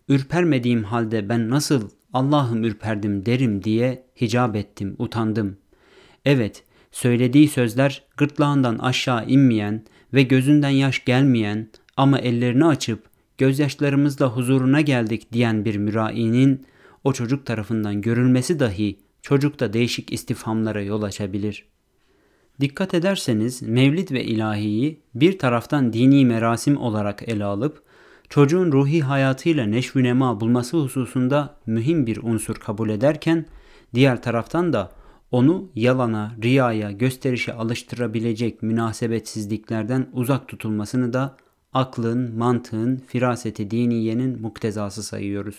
Ürpermediğim 0.10 0.84
halde 0.84 1.30
ben 1.30 1.50
nasıl 1.50 1.90
Allah'ım 2.16 2.64
ürperdim 2.64 3.26
derim 3.26 3.64
diye 3.64 4.06
hicap 4.22 4.56
ettim, 4.56 4.96
utandım. 5.00 5.58
Evet, 6.26 6.64
söylediği 6.92 7.48
sözler 7.48 8.04
gırtlağından 8.18 8.78
aşağı 8.78 9.26
inmeyen 9.28 9.84
ve 10.14 10.24
gözünden 10.24 10.70
yaş 10.70 11.06
gelmeyen 11.06 11.70
ama 11.98 12.20
ellerini 12.20 12.66
açıp 12.66 13.04
gözyaşlarımızla 13.38 14.28
huzuruna 14.28 14.82
geldik 14.82 15.34
diyen 15.34 15.66
bir 15.66 15.76
mürainin 15.76 16.66
o 17.04 17.14
çocuk 17.14 17.46
tarafından 17.46 18.02
görülmesi 18.02 18.60
dahi 18.60 19.00
çocukta 19.22 19.74
değişik 19.74 20.14
istifhamlara 20.14 20.82
yol 20.82 21.02
açabilir. 21.02 21.66
Dikkat 22.60 22.94
ederseniz 22.94 23.62
mevlid 23.62 24.12
ve 24.12 24.24
ilahiyi 24.24 25.00
bir 25.16 25.40
taraftan 25.40 25.94
dini 25.94 26.26
merasim 26.26 26.78
olarak 26.78 27.30
ele 27.30 27.46
alıp 27.46 27.85
çocuğun 28.36 28.72
ruhi 28.72 29.02
hayatıyla 29.02 29.66
neşvü 29.66 30.04
nema 30.04 30.40
bulması 30.40 30.78
hususunda 30.78 31.56
mühim 31.66 32.08
bir 32.08 32.18
unsur 32.24 32.56
kabul 32.56 32.90
ederken 32.90 33.46
diğer 33.94 34.22
taraftan 34.22 34.74
da 34.74 34.92
onu 35.32 35.70
yalana, 35.76 36.36
riyaya, 36.44 36.92
gösterişe 36.92 37.54
alıştırabilecek 37.54 38.64
münasebetsizliklerden 38.64 40.10
uzak 40.14 40.48
tutulmasını 40.48 41.14
da 41.14 41.38
aklın, 41.74 42.38
mantığın, 42.38 42.96
firaseti 43.08 43.72
diniyenin 43.72 44.42
muktezası 44.42 45.04
sayıyoruz. 45.04 45.56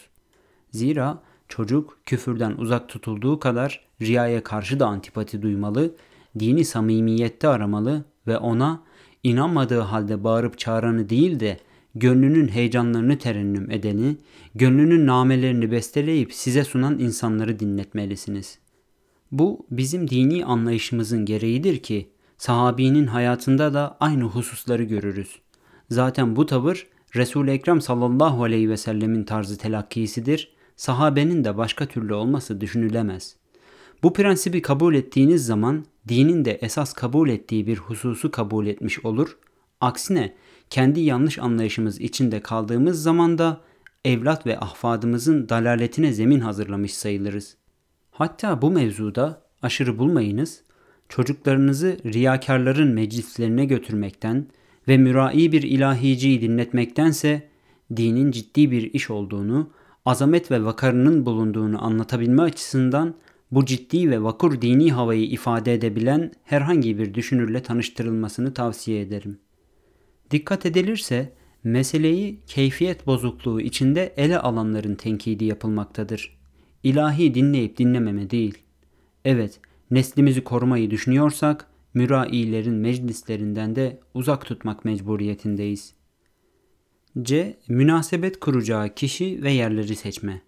Zira 0.71 1.23
çocuk 1.49 1.99
küfürden 2.06 2.52
uzak 2.52 2.88
tutulduğu 2.88 3.38
kadar 3.38 3.80
riyaya 4.02 4.42
karşı 4.42 4.80
da 4.80 4.87
antipati 4.87 5.42
duymalı, 5.42 5.95
dini 6.38 6.64
samimiyette 6.64 7.49
aramalı 7.49 8.04
ve 8.26 8.38
ona 8.38 8.83
inanmadığı 9.23 9.80
halde 9.80 10.25
bağırıp 10.25 10.59
çağıranı 10.59 11.09
değil 11.09 11.40
de 11.40 11.59
gönlünün 11.97 12.49
heyecanlarını 12.49 13.19
terennüm 13.19 13.71
edeni, 13.71 14.17
gönlünün 14.55 15.07
namelerini 15.07 15.71
besteleyip 15.71 16.33
size 16.33 16.65
sunan 16.65 16.99
insanları 16.99 17.59
dinletmelisiniz. 17.59 18.59
Bu 19.33 19.67
bizim 19.71 20.11
dini 20.11 20.45
anlayışımızın 20.45 21.25
gereğidir 21.25 21.79
ki 21.79 22.11
sahabinin 22.38 23.07
hayatında 23.07 23.75
da 23.75 23.97
aynı 24.00 24.25
hususları 24.25 24.82
görürüz. 24.82 25.39
Zaten 25.91 26.37
bu 26.37 26.47
tavır 26.47 26.87
Resul-i 27.17 27.50
Ekrem 27.50 27.80
sallallahu 27.80 28.45
aleyhi 28.45 28.71
ve 28.71 28.76
sellemin 28.76 29.25
tarzı 29.25 29.59
telakkisidir. 29.59 30.52
Sahabenin 30.76 31.45
de 31.45 31.56
başka 31.56 31.87
türlü 31.87 32.15
olması 32.15 32.61
düşünülemez. 32.61 33.37
Bu 34.02 34.13
prensibi 34.13 34.63
kabul 34.63 34.95
ettiğiniz 34.95 35.47
zaman 35.47 35.85
dinin 36.09 36.45
de 36.45 36.59
esas 36.63 36.93
kabul 36.93 37.28
ettiği 37.28 37.67
bir 37.67 37.76
hususu 37.76 38.30
kabul 38.30 38.67
etmiş 38.67 39.04
olur. 39.04 39.39
Aksine 39.80 40.35
kendi 40.71 41.00
yanlış 41.00 41.39
anlayışımız 41.39 42.00
içinde 42.00 42.41
kaldığımız 42.41 43.02
zaman 43.02 43.39
da 43.39 43.61
evlat 44.05 44.47
ve 44.47 44.61
ahfadımızın 44.61 45.49
dalaletine 45.49 46.13
zemin 46.13 46.41
hazırlamış 46.41 46.95
sayılırız. 46.95 47.57
Hatta 48.11 48.63
bu 48.63 48.71
mevzuda 48.71 49.43
aşırı 49.63 49.99
bulmayınız, 49.99 50.63
çocuklarınızı 51.09 51.99
riyakarların 52.05 52.89
meclislerine 52.89 53.65
götürmekten 53.65 54.47
ve 54.89 54.97
mürai 54.97 55.52
bir 55.52 55.63
ilahiciyi 55.63 56.41
dinletmektense 56.41 57.49
dinin 57.97 58.31
ciddi 58.31 58.71
bir 58.71 58.95
iş 58.95 59.11
olduğunu, 59.11 59.71
azamet 60.05 60.50
ve 60.50 60.65
vakarının 60.65 61.26
bulunduğunu 61.26 61.85
anlatabilme 61.85 62.43
açısından 62.43 63.15
bu 63.50 63.65
ciddi 63.65 64.11
ve 64.11 64.23
vakur 64.23 64.61
dini 64.61 64.93
havayı 64.93 65.25
ifade 65.25 65.75
edebilen 65.75 66.33
herhangi 66.45 66.99
bir 66.99 67.15
düşünürle 67.15 67.63
tanıştırılmasını 67.63 68.55
tavsiye 68.55 69.00
ederim. 69.00 69.39
Dikkat 70.30 70.67
edilirse 70.67 71.32
meseleyi 71.65 72.41
keyfiyet 72.47 73.06
bozukluğu 73.06 73.60
içinde 73.60 74.15
ele 74.17 74.39
alanların 74.39 74.95
tenkidi 74.95 75.45
yapılmaktadır. 75.45 76.39
İlahi 76.82 77.34
dinleyip 77.34 77.78
dinlememe 77.78 78.30
değil. 78.30 78.58
Evet, 79.25 79.60
neslimizi 79.91 80.45
korumayı 80.45 80.91
düşünüyorsak 80.91 81.67
mürailerin 81.95 82.75
meclislerinden 82.75 83.76
de 83.76 84.00
uzak 84.15 84.47
tutmak 84.47 84.84
mecburiyetindeyiz. 84.84 85.95
C. 87.23 87.58
Münasebet 87.69 88.41
kuracağı 88.41 88.95
kişi 88.95 89.43
ve 89.43 89.52
yerleri 89.52 89.97
seçme. 89.97 90.43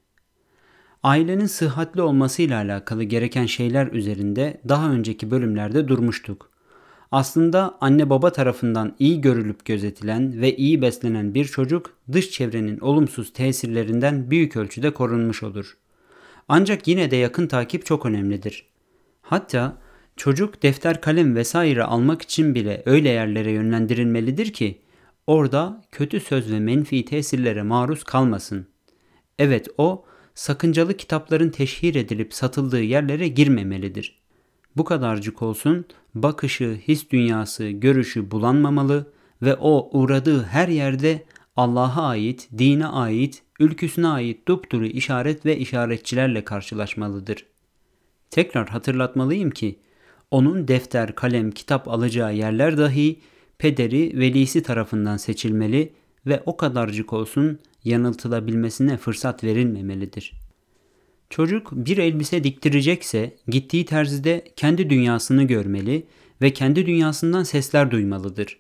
Ailenin 1.03 1.47
sıhhatli 1.47 2.03
olmasıyla 2.03 2.57
alakalı 2.57 3.05
gereken 3.05 3.47
şeyler 3.47 3.87
üzerinde 3.87 4.61
daha 4.69 4.91
önceki 4.91 5.31
bölümlerde 5.31 5.89
durmuştuk. 5.89 6.51
Aslında 7.13 7.79
anne 7.81 8.11
baba 8.11 8.33
tarafından 8.33 8.97
iyi 8.99 9.21
görülüp 9.21 9.65
gözetilen 9.65 10.41
ve 10.41 10.57
iyi 10.57 10.83
beslenen 10.83 11.35
bir 11.35 11.45
çocuk 11.45 11.95
dış 12.13 12.31
çevrenin 12.31 12.81
olumsuz 12.81 13.33
tesirlerinden 13.33 14.31
büyük 14.31 14.57
ölçüde 14.57 14.91
korunmuş 14.91 15.43
olur. 15.43 15.77
Ancak 16.49 16.89
yine 16.89 17.11
de 17.11 17.17
yakın 17.17 17.47
takip 17.47 17.87
çok 17.87 18.07
önemlidir. 18.07 18.67
Hatta 19.23 19.79
çocuk 20.17 20.63
defter 20.63 21.01
kalem 21.01 21.37
vesaire 21.37 21.83
almak 21.83 22.23
için 22.23 22.55
bile 22.55 22.83
öyle 22.87 23.09
yerlere 23.09 23.51
yönlendirilmelidir 23.51 24.53
ki 24.53 24.81
orada 25.27 25.85
kötü 25.93 26.21
söz 26.21 26.53
ve 26.53 26.61
menfi 26.61 27.05
tesirlere 27.05 27.63
maruz 27.63 28.05
kalmasın. 28.05 28.67
Evet 29.39 29.69
o 29.79 30.05
sakıncalı 30.35 30.97
kitapların 30.97 31.51
teşhir 31.51 31.95
edilip 31.95 32.35
satıldığı 32.35 32.83
yerlere 32.83 33.29
girmemelidir. 33.29 34.19
Bu 34.77 34.85
kadarcık 34.85 35.43
olsun 35.43 35.85
bakışı, 36.23 36.79
his 36.89 37.11
dünyası, 37.11 37.69
görüşü 37.69 38.31
bulanmamalı 38.31 39.13
ve 39.43 39.55
o 39.55 39.99
uğradığı 39.99 40.43
her 40.43 40.69
yerde 40.69 41.25
Allah'a 41.57 42.09
ait, 42.09 42.49
dine 42.59 42.87
ait, 42.87 43.43
ülküsüne 43.61 44.09
ait 44.09 44.49
dupduru 44.49 44.87
işaret 44.87 45.47
ve 45.47 45.59
işaretçilerle 45.59 46.45
karşılaşmalıdır. 46.45 47.47
Tekrar 48.31 48.69
hatırlatmalıyım 48.69 49.51
ki 49.51 49.79
onun 50.31 50.69
defter, 50.69 51.15
kalem, 51.15 51.51
kitap 51.51 51.89
alacağı 51.89 52.35
yerler 52.35 52.79
dahi 52.79 53.21
pederi, 53.59 54.19
velisi 54.19 54.63
tarafından 54.63 55.17
seçilmeli 55.17 55.93
ve 56.27 56.43
o 56.47 56.57
kadarcık 56.57 57.13
olsun 57.13 57.59
yanıltılabilmesine 57.85 58.97
fırsat 58.97 59.45
verilmemelidir. 59.45 60.48
Çocuk 61.31 61.73
bir 61.73 61.99
elbise 61.99 62.45
diktirecekse 62.45 63.37
gittiği 63.49 63.85
terzide 63.85 64.45
kendi 64.57 64.91
dünyasını 64.91 65.45
görmeli 65.45 66.07
ve 66.43 66.53
kendi 66.53 66.87
dünyasından 66.87 67.43
sesler 67.43 67.91
duymalıdır. 67.91 68.59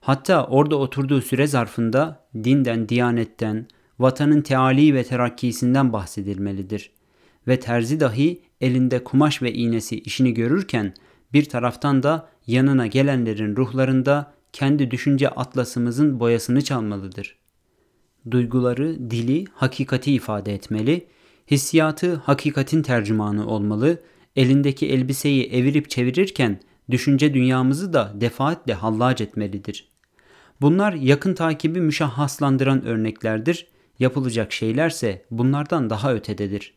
Hatta 0.00 0.46
orada 0.46 0.76
oturduğu 0.76 1.20
süre 1.20 1.46
zarfında 1.46 2.28
dinden, 2.34 2.88
diyanetten, 2.88 3.66
vatanın 3.98 4.42
teali 4.42 4.94
ve 4.94 5.04
terakkisinden 5.04 5.92
bahsedilmelidir. 5.92 6.90
Ve 7.48 7.60
terzi 7.60 8.00
dahi 8.00 8.40
elinde 8.60 9.04
kumaş 9.04 9.42
ve 9.42 9.52
iğnesi 9.52 10.00
işini 10.00 10.34
görürken 10.34 10.94
bir 11.32 11.44
taraftan 11.44 12.02
da 12.02 12.28
yanına 12.46 12.86
gelenlerin 12.86 13.56
ruhlarında 13.56 14.32
kendi 14.52 14.90
düşünce 14.90 15.28
atlasımızın 15.28 16.20
boyasını 16.20 16.64
çalmalıdır. 16.64 17.38
Duyguları, 18.30 19.10
dili, 19.10 19.44
hakikati 19.52 20.12
ifade 20.12 20.54
etmeli, 20.54 21.06
hissiyatı 21.50 22.14
hakikatin 22.14 22.82
tercümanı 22.82 23.46
olmalı, 23.46 24.02
elindeki 24.36 24.88
elbiseyi 24.88 25.44
evirip 25.44 25.90
çevirirken 25.90 26.60
düşünce 26.90 27.34
dünyamızı 27.34 27.92
da 27.92 28.12
defaatle 28.14 28.74
hallac 28.74 29.20
etmelidir. 29.20 29.88
Bunlar 30.60 30.92
yakın 30.92 31.34
takibi 31.34 31.80
müşahhaslandıran 31.80 32.84
örneklerdir, 32.84 33.66
yapılacak 33.98 34.52
şeylerse 34.52 35.24
bunlardan 35.30 35.90
daha 35.90 36.14
ötededir. 36.14 36.74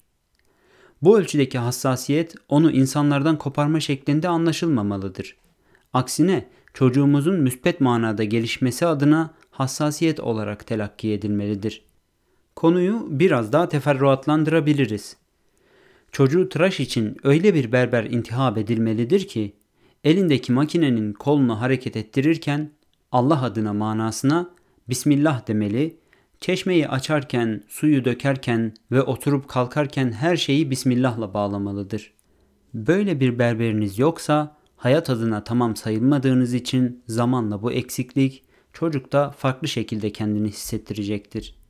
Bu 1.01 1.19
ölçüdeki 1.19 1.57
hassasiyet 1.57 2.35
onu 2.49 2.71
insanlardan 2.71 3.37
koparma 3.37 3.79
şeklinde 3.79 4.27
anlaşılmamalıdır. 4.27 5.35
Aksine 5.93 6.47
çocuğumuzun 6.73 7.39
müspet 7.39 7.81
manada 7.81 8.23
gelişmesi 8.23 8.85
adına 8.85 9.33
hassasiyet 9.51 10.19
olarak 10.19 10.67
telakki 10.67 11.11
edilmelidir. 11.11 11.81
Konuyu 12.61 13.07
biraz 13.09 13.53
daha 13.53 13.69
teferruatlandırabiliriz. 13.69 15.17
Çocuğu 16.11 16.49
tıraş 16.49 16.79
için 16.79 17.17
öyle 17.23 17.53
bir 17.53 17.71
berber 17.71 18.03
intihab 18.03 18.57
edilmelidir 18.57 19.27
ki 19.27 19.55
elindeki 20.03 20.51
makinenin 20.51 21.13
kolunu 21.13 21.61
hareket 21.61 21.95
ettirirken 21.95 22.71
Allah 23.11 23.43
adına 23.43 23.73
manasına 23.73 24.49
Bismillah 24.89 25.47
demeli, 25.47 25.97
çeşmeyi 26.39 26.87
açarken, 26.87 27.63
suyu 27.67 28.05
dökerken 28.05 28.73
ve 28.91 29.01
oturup 29.01 29.47
kalkarken 29.47 30.11
her 30.11 30.37
şeyi 30.37 30.71
Bismillah'la 30.71 31.33
bağlamalıdır. 31.33 32.13
Böyle 32.73 33.19
bir 33.19 33.39
berberiniz 33.39 33.99
yoksa 33.99 34.57
hayat 34.77 35.09
adına 35.09 35.43
tamam 35.43 35.75
sayılmadığınız 35.75 36.53
için 36.53 37.03
zamanla 37.07 37.61
bu 37.61 37.71
eksiklik 37.71 38.43
çocukta 38.73 39.31
farklı 39.31 39.67
şekilde 39.67 40.11
kendini 40.11 40.47
hissettirecektir. 40.47 41.60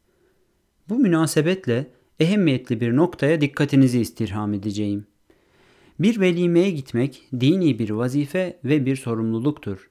Bu 0.89 0.99
münasebetle 0.99 1.87
ehemmiyetli 2.19 2.81
bir 2.81 2.95
noktaya 2.95 3.41
dikkatinizi 3.41 3.99
istirham 3.99 4.53
edeceğim. 4.53 5.05
Bir 5.99 6.19
velimeye 6.19 6.71
gitmek 6.71 7.27
dini 7.39 7.79
bir 7.79 7.89
vazife 7.89 8.59
ve 8.65 8.85
bir 8.85 8.95
sorumluluktur. 8.95 9.89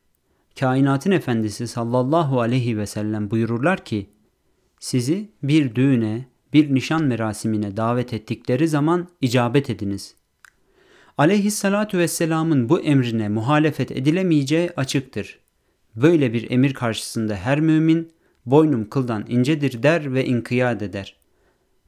Kainatın 0.61 1.11
efendisi 1.11 1.69
sallallahu 1.69 2.41
aleyhi 2.41 2.79
ve 2.79 2.87
sellem 2.87 3.31
buyururlar 3.31 3.85
ki, 3.85 4.11
sizi 4.81 5.31
bir 5.43 5.75
düğüne, 5.75 6.25
bir 6.53 6.75
nişan 6.75 7.05
merasimine 7.05 7.77
davet 7.77 8.13
ettikleri 8.13 8.69
zaman 8.69 9.09
icabet 9.21 9.71
ediniz. 9.71 10.15
Aleyhissalatu 11.19 11.99
vesselamın 11.99 12.69
bu 12.69 12.81
emrine 12.81 13.29
muhalefet 13.29 13.91
edilemeyeceği 13.93 14.71
açıktır. 14.77 15.39
Böyle 15.97 16.33
bir 16.33 16.51
emir 16.51 16.75
karşısında 16.75 17.37
her 17.37 17.61
mümin 17.61 18.13
boynum 18.47 18.89
kıldan 18.89 19.25
incedir 19.29 19.83
der 19.83 20.15
ve 20.15 20.25
inkiyat 20.25 20.83
eder. 20.83 21.17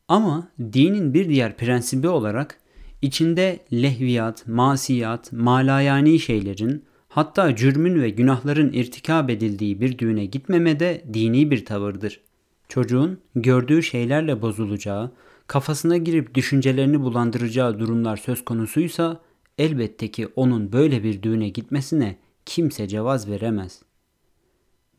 Ama 0.08 0.48
dinin 0.72 1.14
bir 1.14 1.28
diğer 1.28 1.56
prensibi 1.56 2.08
olarak 2.08 2.58
içinde 3.02 3.58
lehviyat, 3.72 4.48
masiyat, 4.48 5.32
malayani 5.32 6.18
şeylerin 6.18 6.84
hatta 7.08 7.56
cürmün 7.56 8.02
ve 8.02 8.10
günahların 8.10 8.72
irtikab 8.72 9.28
edildiği 9.28 9.80
bir 9.80 9.98
düğüne 9.98 10.24
gitmeme 10.24 10.80
de 10.80 11.04
dini 11.14 11.50
bir 11.50 11.64
tavırdır. 11.64 12.20
Çocuğun 12.68 13.20
gördüğü 13.34 13.82
şeylerle 13.82 14.42
bozulacağı, 14.42 15.12
kafasına 15.46 15.96
girip 15.96 16.34
düşüncelerini 16.34 17.00
bulandıracağı 17.00 17.78
durumlar 17.78 18.16
söz 18.16 18.44
konusuysa 18.44 19.20
elbette 19.58 20.10
ki 20.10 20.28
onun 20.36 20.72
böyle 20.72 21.02
bir 21.02 21.22
düğüne 21.22 21.48
gitmesine 21.48 22.18
kimse 22.46 22.88
cevaz 22.88 23.28
veremez. 23.30 23.82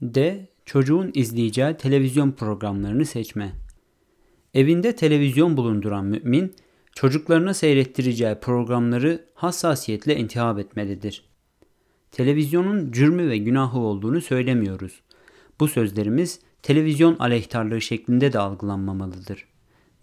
D. 0.02 0.48
Çocuğun 0.65 1.12
izleyeceği 1.13 1.78
televizyon 1.78 2.32
programlarını 2.32 3.06
seçme. 3.06 3.54
Evinde 4.54 4.95
televizyon 4.95 5.58
bulunduran 5.58 6.06
mümin, 6.06 6.56
çocuklarına 6.95 7.54
seyrettireceği 7.54 8.36
programları 8.36 9.26
hassasiyetle 9.34 10.15
intihab 10.15 10.58
etmelidir. 10.58 11.30
Televizyonun 12.12 12.91
cürmü 12.91 13.30
ve 13.30 13.38
günahı 13.38 13.80
olduğunu 13.80 14.21
söylemiyoruz. 14.21 15.02
Bu 15.60 15.67
sözlerimiz 15.67 16.39
televizyon 16.62 17.15
aleyhtarlığı 17.19 17.82
şeklinde 17.82 18.34
de 18.34 18.39
algılanmamalıdır. 18.39 19.45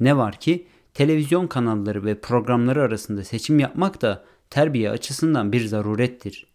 Ne 0.01 0.17
var 0.17 0.41
ki 0.41 0.67
televizyon 0.95 1.47
kanalları 1.47 2.05
ve 2.05 2.21
programları 2.21 2.83
arasında 2.83 3.25
seçim 3.25 3.59
yapmak 3.59 4.03
da 4.03 4.25
terbiye 4.51 4.91
açısından 4.91 5.53
bir 5.53 5.65
zarurettir. 5.65 6.50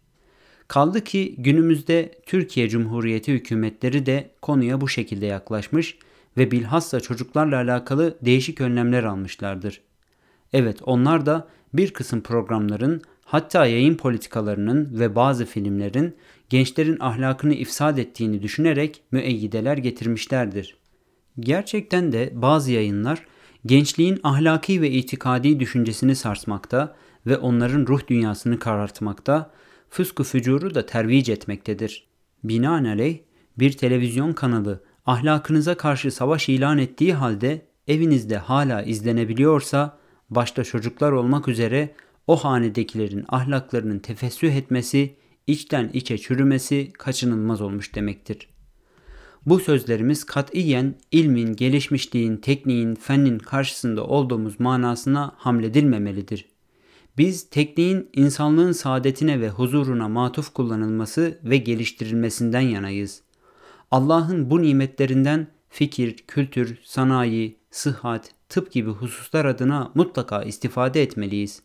Kaldı 0.67 1.03
ki 1.03 1.35
günümüzde 1.37 2.11
Türkiye 2.25 2.69
Cumhuriyeti 2.69 3.33
hükümetleri 3.33 4.05
de 4.05 4.29
konuya 4.41 4.81
bu 4.81 4.87
şekilde 4.89 5.25
yaklaşmış 5.25 5.97
ve 6.37 6.51
bilhassa 6.51 6.99
çocuklarla 6.99 7.55
alakalı 7.55 8.17
değişik 8.21 8.61
önlemler 8.61 9.03
almışlardır. 9.03 9.81
Evet 10.53 10.79
onlar 10.83 11.25
da 11.25 11.47
bir 11.73 11.93
kısım 11.93 12.21
programların 12.21 13.01
hatta 13.25 13.65
yayın 13.65 13.95
politikalarının 13.95 14.99
ve 14.99 15.15
bazı 15.15 15.45
filmlerin 15.45 16.15
gençlerin 16.49 16.97
ahlakını 16.99 17.53
ifsad 17.53 17.97
ettiğini 17.97 18.41
düşünerek 18.41 19.01
müeyyideler 19.11 19.77
getirmişlerdir. 19.77 20.77
Gerçekten 21.39 22.11
de 22.11 22.31
bazı 22.33 22.71
yayınlar 22.71 23.25
gençliğin 23.65 24.19
ahlaki 24.23 24.81
ve 24.81 24.91
itikadi 24.91 25.59
düşüncesini 25.59 26.15
sarsmakta 26.15 26.95
ve 27.27 27.37
onların 27.37 27.87
ruh 27.87 28.07
dünyasını 28.07 28.59
karartmakta, 28.59 29.51
fıskı 29.95 30.23
fücuru 30.23 30.75
da 30.75 30.85
tervic 30.85 31.31
etmektedir. 31.31 32.07
Binaenaleyh 32.43 33.19
bir 33.59 33.71
televizyon 33.71 34.33
kanalı 34.33 34.83
ahlakınıza 35.05 35.77
karşı 35.77 36.11
savaş 36.11 36.49
ilan 36.49 36.77
ettiği 36.77 37.13
halde 37.13 37.65
evinizde 37.87 38.37
hala 38.37 38.83
izlenebiliyorsa 38.83 39.97
başta 40.29 40.63
çocuklar 40.63 41.11
olmak 41.11 41.47
üzere 41.47 41.95
o 42.27 42.35
hanedekilerin 42.35 43.25
ahlaklarının 43.29 43.99
tefessüh 43.99 44.51
etmesi, 44.55 45.15
içten 45.47 45.89
içe 45.93 46.17
çürümesi 46.17 46.93
kaçınılmaz 46.93 47.61
olmuş 47.61 47.95
demektir. 47.95 48.49
Bu 49.45 49.59
sözlerimiz 49.59 50.23
katiyen 50.23 50.95
ilmin, 51.11 51.55
gelişmişliğin, 51.55 52.37
tekniğin, 52.37 52.95
fennin 52.95 53.39
karşısında 53.39 54.03
olduğumuz 54.03 54.59
manasına 54.59 55.31
hamledilmemelidir. 55.37 56.54
Biz 57.17 57.49
tekniğin 57.49 58.09
insanlığın 58.13 58.71
saadetine 58.71 59.41
ve 59.41 59.49
huzuruna 59.49 60.07
matuf 60.07 60.53
kullanılması 60.53 61.39
ve 61.43 61.57
geliştirilmesinden 61.57 62.61
yanayız. 62.61 63.21
Allah'ın 63.91 64.49
bu 64.49 64.61
nimetlerinden 64.61 65.47
fikir, 65.69 66.17
kültür, 66.27 66.79
sanayi, 66.83 67.57
sıhhat, 67.71 68.31
tıp 68.49 68.71
gibi 68.71 68.89
hususlar 68.89 69.45
adına 69.45 69.91
mutlaka 69.95 70.43
istifade 70.43 71.01
etmeliyiz. 71.01 71.61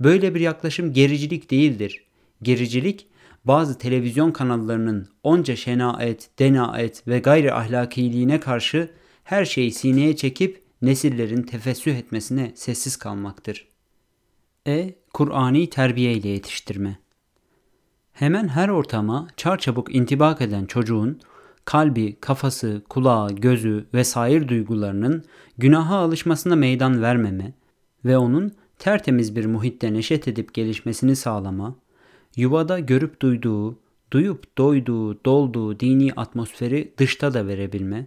Böyle 0.00 0.34
bir 0.34 0.40
yaklaşım 0.40 0.92
gericilik 0.92 1.50
değildir. 1.50 2.04
Gericilik 2.42 3.06
bazı 3.44 3.78
televizyon 3.78 4.30
kanallarının 4.30 5.08
onca 5.22 5.56
şenaet, 5.56 6.30
denaet 6.38 7.08
ve 7.08 7.18
gayri 7.18 7.52
ahlakiliğine 7.52 8.40
karşı 8.40 8.90
her 9.24 9.44
şeyi 9.44 9.72
sineye 9.72 10.16
çekip 10.16 10.62
nesillerin 10.82 11.42
tefessüh 11.42 11.94
etmesine 11.96 12.52
sessiz 12.54 12.96
kalmaktır. 12.96 13.67
E. 14.68 14.94
Kur'ani 15.14 15.70
terbiye 15.70 16.12
ile 16.12 16.28
yetiştirme. 16.28 16.98
Hemen 18.12 18.48
her 18.48 18.68
ortama 18.68 19.28
çarçabuk 19.36 19.94
intibak 19.94 20.40
eden 20.40 20.66
çocuğun 20.66 21.20
kalbi, 21.64 22.16
kafası, 22.20 22.82
kulağı, 22.88 23.32
gözü 23.32 23.86
ve 23.94 24.04
sair 24.04 24.48
duygularının 24.48 25.24
günaha 25.58 25.96
alışmasına 25.96 26.56
meydan 26.56 27.02
vermeme 27.02 27.52
ve 28.04 28.18
onun 28.18 28.52
tertemiz 28.78 29.36
bir 29.36 29.46
muhitte 29.46 29.92
neşet 29.92 30.28
edip 30.28 30.54
gelişmesini 30.54 31.16
sağlama, 31.16 31.76
yuvada 32.36 32.78
görüp 32.78 33.22
duyduğu, 33.22 33.78
duyup 34.10 34.58
doyduğu, 34.58 35.24
dolduğu 35.24 35.80
dini 35.80 36.12
atmosferi 36.12 36.92
dışta 36.98 37.34
da 37.34 37.46
verebilme 37.46 38.06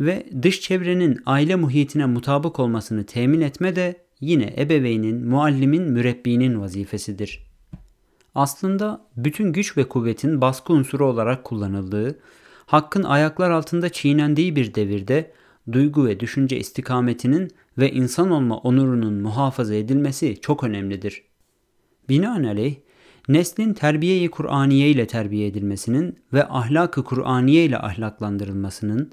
ve 0.00 0.26
dış 0.42 0.60
çevrenin 0.60 1.20
aile 1.26 1.56
muhitine 1.56 2.06
mutabık 2.06 2.60
olmasını 2.60 3.06
temin 3.06 3.40
etme 3.40 3.76
de 3.76 4.03
yine 4.24 4.54
ebeveynin, 4.58 5.28
muallimin, 5.28 5.82
mürebbinin 5.82 6.60
vazifesidir. 6.60 7.46
Aslında 8.34 9.06
bütün 9.16 9.52
güç 9.52 9.76
ve 9.76 9.88
kuvvetin 9.88 10.40
baskı 10.40 10.72
unsuru 10.72 11.06
olarak 11.06 11.44
kullanıldığı, 11.44 12.18
hakkın 12.66 13.02
ayaklar 13.02 13.50
altında 13.50 13.88
çiğnendiği 13.88 14.56
bir 14.56 14.74
devirde 14.74 15.32
duygu 15.72 16.06
ve 16.06 16.20
düşünce 16.20 16.58
istikametinin 16.58 17.50
ve 17.78 17.92
insan 17.92 18.30
olma 18.30 18.58
onurunun 18.58 19.14
muhafaza 19.14 19.74
edilmesi 19.74 20.40
çok 20.40 20.64
önemlidir. 20.64 21.22
Binaenaleyh, 22.08 22.76
neslin 23.28 23.74
terbiyeyi 23.74 24.30
Kur'aniye 24.30 24.90
ile 24.90 25.06
terbiye 25.06 25.46
edilmesinin 25.46 26.18
ve 26.32 26.48
ahlakı 26.48 27.04
Kur'aniye 27.04 27.64
ile 27.64 27.78
ahlaklandırılmasının, 27.78 29.10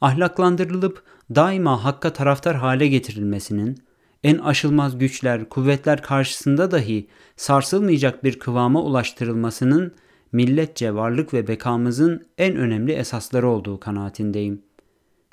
ahlaklandırılıp 0.00 1.02
daima 1.34 1.84
hakka 1.84 2.12
taraftar 2.12 2.56
hale 2.56 2.88
getirilmesinin, 2.88 3.78
en 4.24 4.38
aşılmaz 4.38 4.98
güçler, 4.98 5.48
kuvvetler 5.48 6.02
karşısında 6.02 6.70
dahi 6.70 7.08
sarsılmayacak 7.36 8.24
bir 8.24 8.38
kıvama 8.38 8.82
ulaştırılmasının 8.82 9.92
milletçe 10.32 10.94
varlık 10.94 11.34
ve 11.34 11.48
bekamızın 11.48 12.26
en 12.38 12.56
önemli 12.56 12.92
esasları 12.92 13.48
olduğu 13.48 13.80
kanaatindeyim. 13.80 14.62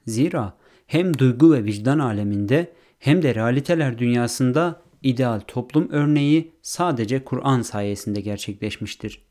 Zira 0.07 0.53
hem 0.87 1.17
duygu 1.17 1.53
ve 1.53 1.63
vicdan 1.63 1.99
aleminde 1.99 2.73
hem 2.99 3.21
de 3.21 3.35
realiteler 3.35 3.97
dünyasında 3.97 4.81
ideal 5.03 5.39
toplum 5.47 5.89
örneği 5.91 6.51
sadece 6.61 7.23
Kur'an 7.23 7.61
sayesinde 7.61 8.21
gerçekleşmiştir. 8.21 9.25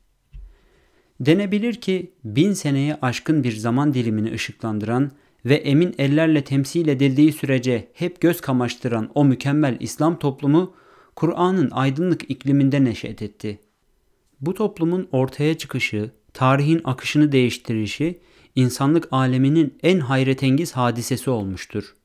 Denebilir 1.19 1.73
ki 1.73 2.13
bin 2.23 2.53
seneye 2.53 2.97
aşkın 3.01 3.43
bir 3.43 3.55
zaman 3.55 3.93
dilimini 3.93 4.33
ışıklandıran 4.33 5.11
ve 5.45 5.55
emin 5.55 5.95
ellerle 5.97 6.43
temsil 6.43 6.87
edildiği 6.87 7.31
sürece 7.31 7.87
hep 7.93 8.21
göz 8.21 8.41
kamaştıran 8.41 9.11
o 9.15 9.25
mükemmel 9.25 9.77
İslam 9.79 10.19
toplumu 10.19 10.73
Kur'an'ın 11.15 11.71
aydınlık 11.71 12.31
ikliminde 12.31 12.83
neşet 12.83 13.21
etti. 13.21 13.59
Bu 14.41 14.53
toplumun 14.53 15.07
ortaya 15.11 15.57
çıkışı, 15.57 16.11
tarihin 16.33 16.81
akışını 16.83 17.31
değiştirişi 17.31 18.19
insanlık 18.55 19.07
aleminin 19.11 19.77
en 19.83 19.99
hayretengiz 19.99 20.71
hadisesi 20.71 21.29
olmuştur. 21.29 21.95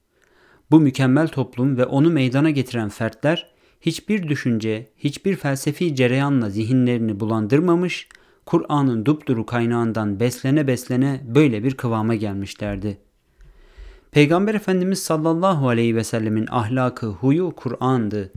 Bu 0.70 0.80
mükemmel 0.80 1.28
toplum 1.28 1.76
ve 1.76 1.84
onu 1.84 2.10
meydana 2.10 2.50
getiren 2.50 2.88
fertler 2.88 3.50
hiçbir 3.80 4.28
düşünce, 4.28 4.88
hiçbir 4.96 5.36
felsefi 5.36 5.94
cereyanla 5.94 6.50
zihinlerini 6.50 7.20
bulandırmamış, 7.20 8.08
Kur'an'ın 8.46 9.06
dupduru 9.06 9.46
kaynağından 9.46 10.20
beslene 10.20 10.66
beslene 10.66 11.20
böyle 11.24 11.64
bir 11.64 11.74
kıvama 11.74 12.14
gelmişlerdi. 12.14 13.09
Peygamber 14.12 14.54
Efendimiz 14.54 15.02
sallallahu 15.02 15.68
aleyhi 15.68 15.96
ve 15.96 16.04
sellemin 16.04 16.46
ahlakı, 16.50 17.06
huyu 17.06 17.52
Kur'an'dı. 17.56 18.32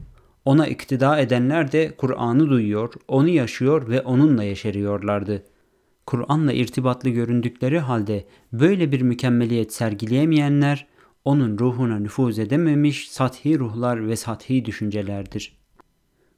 Ona 0.46 0.68
iktida 0.68 1.20
edenler 1.20 1.72
de 1.72 1.96
Kur'an'ı 1.98 2.50
duyuyor, 2.50 2.94
onu 3.08 3.30
yaşıyor 3.30 3.90
ve 3.90 4.02
onunla 4.02 4.44
yeşeriyorlardı. 4.44 5.44
Kur'an'la 6.06 6.54
irtibatlı 6.54 7.10
göründükleri 7.10 7.80
halde 7.80 8.26
böyle 8.54 8.92
bir 8.92 9.02
mükemmeliyet 9.02 9.74
sergileyemeyenler, 9.74 10.88
onun 11.26 11.60
ruhuna 11.60 12.00
nüfuz 12.00 12.40
edememiş 12.40 13.12
sathi 13.12 13.60
ruhlar 13.60 14.08
ve 14.08 14.16
sathi 14.16 14.66
düşüncelerdir. 14.66 15.58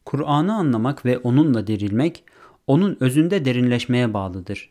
Kur'an'ı 0.05 0.53
anlamak 0.53 1.05
ve 1.05 1.17
onunla 1.17 1.67
dirilmek, 1.67 2.23
onun 2.67 2.97
özünde 2.99 3.45
derinleşmeye 3.45 4.13
bağlıdır. 4.13 4.69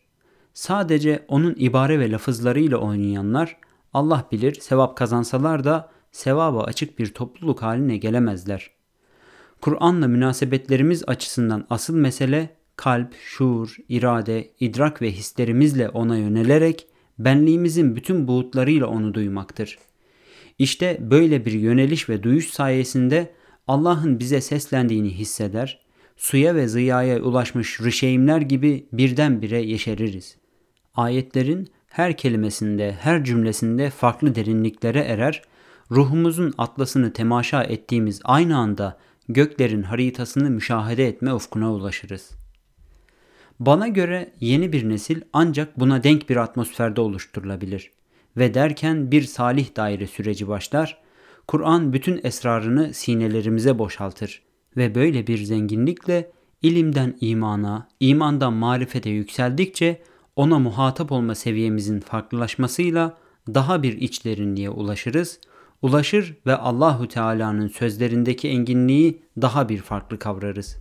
Sadece 0.55 1.25
onun 1.29 1.55
ibare 1.59 2.01
ve 2.01 2.11
lafızlarıyla 2.11 2.77
oynayanlar, 2.77 3.57
Allah 3.95 4.29
bilir 4.33 4.55
sevap 4.55 4.97
kazansalar 4.97 5.65
da 5.65 5.91
sevaba 6.13 6.65
açık 6.65 6.99
bir 6.99 7.15
topluluk 7.15 7.63
haline 7.63 7.97
gelemezler. 7.97 8.71
Kur'an'la 9.61 10.09
münasebetlerimiz 10.09 11.05
açısından 11.07 11.67
asıl 11.71 11.95
mesele 11.97 12.57
kalp, 12.77 13.15
şuur, 13.15 13.77
irade, 13.89 14.51
idrak 14.61 15.03
ve 15.03 15.13
hislerimizle 15.13 15.89
ona 15.89 16.17
yönelerek 16.17 16.87
benliğimizin 17.19 17.97
bütün 17.97 18.29
buğutlarıyla 18.29 18.87
onu 18.87 19.15
duymaktır. 19.15 19.79
İşte 20.59 20.99
böyle 21.01 21.45
bir 21.45 21.53
yöneliş 21.53 22.09
ve 22.09 22.23
duyuş 22.23 22.51
sayesinde 22.51 23.35
Allah'ın 23.69 24.19
bize 24.19 24.41
seslendiğini 24.41 25.11
hisseder, 25.11 25.85
suya 26.17 26.55
ve 26.55 26.69
ziyaya 26.69 27.23
ulaşmış 27.23 27.81
rişeimler 27.81 28.41
gibi 28.41 28.87
birdenbire 28.93 29.63
yeşeririz. 29.63 30.37
Ayetlerin 30.95 31.69
her 31.95 32.17
kelimesinde, 32.17 32.97
her 33.01 33.25
cümlesinde 33.25 33.91
farklı 33.91 34.35
derinliklere 34.35 35.01
erer, 35.01 35.43
ruhumuzun 35.91 36.55
atlasını 36.59 37.13
temaşa 37.13 37.65
ettiğimiz 37.65 38.21
aynı 38.25 38.57
anda 38.57 38.99
göklerin 39.29 39.83
haritasını 39.83 40.51
müşahede 40.51 41.09
etme 41.09 41.35
ufkuna 41.35 41.73
ulaşırız. 41.73 42.31
Bana 43.61 43.89
göre 43.89 44.33
yeni 44.41 44.73
bir 44.73 44.89
nesil 44.89 45.21
ancak 45.33 45.81
buna 45.81 46.03
denk 46.03 46.29
bir 46.31 46.37
atmosferde 46.37 47.01
oluşturulabilir 47.01 47.91
ve 48.37 48.55
derken 48.55 49.11
bir 49.11 49.23
salih 49.23 49.77
daire 49.77 50.07
süreci 50.07 50.49
başlar, 50.49 50.99
Kur'an 51.49 51.93
bütün 51.93 52.21
esrarını 52.25 52.95
sinelerimize 52.95 53.79
boşaltır 53.79 54.43
ve 54.77 54.95
böyle 54.95 55.27
bir 55.27 55.39
zenginlikle 55.39 56.31
ilimden 56.63 57.17
imana, 57.21 57.89
imandan 58.01 58.53
marifete 58.53 59.11
yükseldikçe 59.11 60.01
ona 60.37 60.59
muhatap 60.59 61.13
olma 61.13 61.35
seviyemizin 61.35 62.01
farklılaşmasıyla 62.01 63.17
daha 63.49 63.83
bir 63.83 63.93
iç 63.93 64.25
derinliğe 64.25 64.71
ulaşırız. 64.71 65.41
Ulaşır 65.83 66.37
ve 66.47 66.57
Allahu 66.57 67.09
Teala'nın 67.09 67.69
sözlerindeki 67.69 68.49
enginliği 68.49 69.23
daha 69.43 69.69
bir 69.69 69.79
farklı 69.79 70.19
kavrarız. 70.19 70.77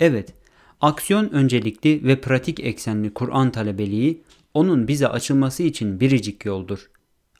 Evet, 0.00 0.34
aksiyon 0.80 1.30
öncelikli 1.30 2.04
ve 2.04 2.20
pratik 2.20 2.60
eksenli 2.60 3.14
Kur'an 3.14 3.52
talebeliği 3.52 4.22
onun 4.54 4.88
bize 4.88 5.08
açılması 5.08 5.62
için 5.62 6.00
biricik 6.00 6.44
yoldur. 6.44 6.90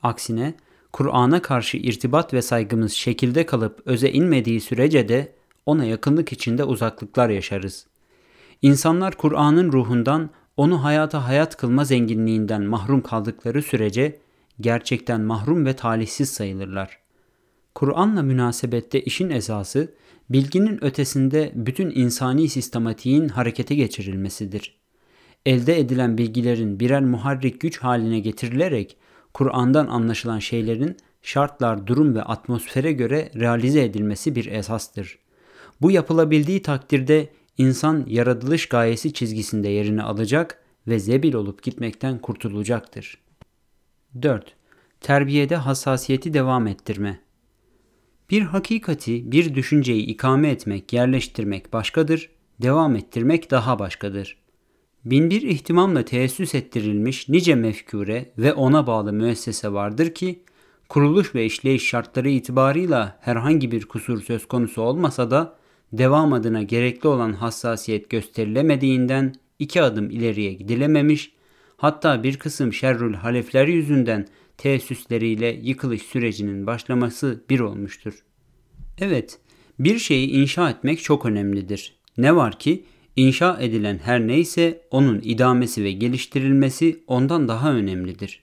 Aksine 0.02 0.54
Kur'an'a 0.92 1.42
karşı 1.42 1.76
irtibat 1.76 2.34
ve 2.34 2.42
saygımız 2.42 2.92
şekilde 2.92 3.46
kalıp 3.46 3.82
öze 3.86 4.10
inmediği 4.10 4.60
sürece 4.60 5.08
de 5.08 5.32
ona 5.66 5.84
yakınlık 5.84 6.32
içinde 6.32 6.64
uzaklıklar 6.64 7.28
yaşarız. 7.28 7.86
İnsanlar 8.62 9.14
Kur'an'ın 9.14 9.72
ruhundan 9.72 10.30
onu 10.58 10.84
hayata 10.84 11.28
hayat 11.28 11.56
kılma 11.56 11.84
zenginliğinden 11.84 12.62
mahrum 12.62 13.00
kaldıkları 13.00 13.62
sürece 13.62 14.18
gerçekten 14.60 15.20
mahrum 15.20 15.66
ve 15.66 15.76
talihsiz 15.76 16.30
sayılırlar. 16.30 16.98
Kur'an'la 17.74 18.22
münasebette 18.22 19.00
işin 19.00 19.30
esası 19.30 19.94
bilginin 20.30 20.84
ötesinde 20.84 21.52
bütün 21.54 21.90
insani 21.90 22.48
sistematiğin 22.48 23.28
harekete 23.28 23.74
geçirilmesidir. 23.74 24.78
Elde 25.46 25.80
edilen 25.80 26.18
bilgilerin 26.18 26.80
birer 26.80 27.04
muharrik 27.04 27.60
güç 27.60 27.78
haline 27.78 28.20
getirilerek 28.20 28.96
Kur'an'dan 29.34 29.86
anlaşılan 29.86 30.38
şeylerin 30.38 30.96
şartlar, 31.22 31.86
durum 31.86 32.14
ve 32.14 32.22
atmosfere 32.22 32.92
göre 32.92 33.30
realize 33.34 33.84
edilmesi 33.84 34.34
bir 34.34 34.46
esastır. 34.46 35.18
Bu 35.80 35.90
yapılabildiği 35.90 36.62
takdirde 36.62 37.28
insan 37.58 38.04
yaratılış 38.08 38.68
gayesi 38.68 39.12
çizgisinde 39.12 39.68
yerini 39.68 40.02
alacak 40.02 40.62
ve 40.86 40.98
zebil 40.98 41.34
olup 41.34 41.62
gitmekten 41.62 42.18
kurtulacaktır. 42.18 43.18
4. 44.22 44.56
Terbiyede 45.00 45.56
hassasiyeti 45.56 46.34
devam 46.34 46.66
ettirme. 46.66 47.20
Bir 48.30 48.42
hakikati, 48.42 49.32
bir 49.32 49.54
düşünceyi 49.54 50.06
ikame 50.06 50.50
etmek, 50.50 50.92
yerleştirmek 50.92 51.72
başkadır, 51.72 52.30
devam 52.62 52.96
ettirmek 52.96 53.50
daha 53.50 53.78
başkadır. 53.78 54.36
Binbir 55.04 55.42
ihtimamla 55.42 56.04
teessüs 56.04 56.54
ettirilmiş 56.54 57.28
nice 57.28 57.54
mefkure 57.54 58.32
ve 58.38 58.52
ona 58.52 58.86
bağlı 58.86 59.12
müessese 59.12 59.72
vardır 59.72 60.14
ki, 60.14 60.42
kuruluş 60.88 61.34
ve 61.34 61.44
işleyiş 61.44 61.86
şartları 61.86 62.28
itibarıyla 62.28 63.18
herhangi 63.20 63.72
bir 63.72 63.84
kusur 63.86 64.22
söz 64.22 64.48
konusu 64.48 64.82
olmasa 64.82 65.30
da 65.30 65.57
devam 65.92 66.32
adına 66.32 66.62
gerekli 66.62 67.08
olan 67.08 67.32
hassasiyet 67.32 68.10
gösterilemediğinden 68.10 69.34
iki 69.58 69.82
adım 69.82 70.10
ileriye 70.10 70.52
gidilememiş, 70.52 71.32
hatta 71.76 72.22
bir 72.22 72.36
kısım 72.36 72.72
şerrül 72.72 73.14
halefler 73.14 73.68
yüzünden 73.68 74.26
teessüsleriyle 74.56 75.60
yıkılış 75.62 76.02
sürecinin 76.02 76.66
başlaması 76.66 77.44
bir 77.50 77.60
olmuştur. 77.60 78.24
Evet, 78.98 79.38
bir 79.78 79.98
şeyi 79.98 80.30
inşa 80.30 80.70
etmek 80.70 81.02
çok 81.02 81.26
önemlidir. 81.26 81.98
Ne 82.18 82.36
var 82.36 82.58
ki 82.58 82.84
inşa 83.16 83.58
edilen 83.60 83.98
her 83.98 84.26
neyse 84.26 84.82
onun 84.90 85.20
idamesi 85.24 85.84
ve 85.84 85.92
geliştirilmesi 85.92 87.02
ondan 87.06 87.48
daha 87.48 87.72
önemlidir. 87.72 88.42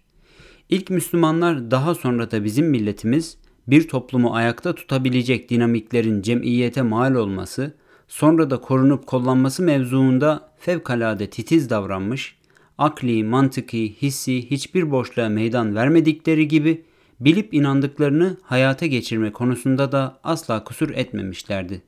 İlk 0.69 0.89
Müslümanlar 0.89 1.71
daha 1.71 1.95
sonra 1.95 2.31
da 2.31 2.43
bizim 2.43 2.69
milletimiz 2.69 3.37
bir 3.67 3.87
toplumu 3.87 4.35
ayakta 4.35 4.75
tutabilecek 4.75 5.49
dinamiklerin 5.49 6.21
cemiyete 6.21 6.81
mal 6.81 7.15
olması, 7.15 7.73
sonra 8.07 8.49
da 8.49 8.61
korunup 8.61 9.07
kollanması 9.07 9.63
mevzuunda 9.63 10.51
fevkalade 10.59 11.29
titiz 11.29 11.69
davranmış, 11.69 12.37
akli, 12.77 13.23
mantıki, 13.23 13.95
hissi 14.01 14.51
hiçbir 14.51 14.91
boşluğa 14.91 15.29
meydan 15.29 15.75
vermedikleri 15.75 16.47
gibi 16.47 16.83
bilip 17.19 17.53
inandıklarını 17.53 18.37
hayata 18.43 18.85
geçirme 18.85 19.31
konusunda 19.31 19.91
da 19.91 20.19
asla 20.23 20.63
kusur 20.63 20.89
etmemişlerdi. 20.89 21.81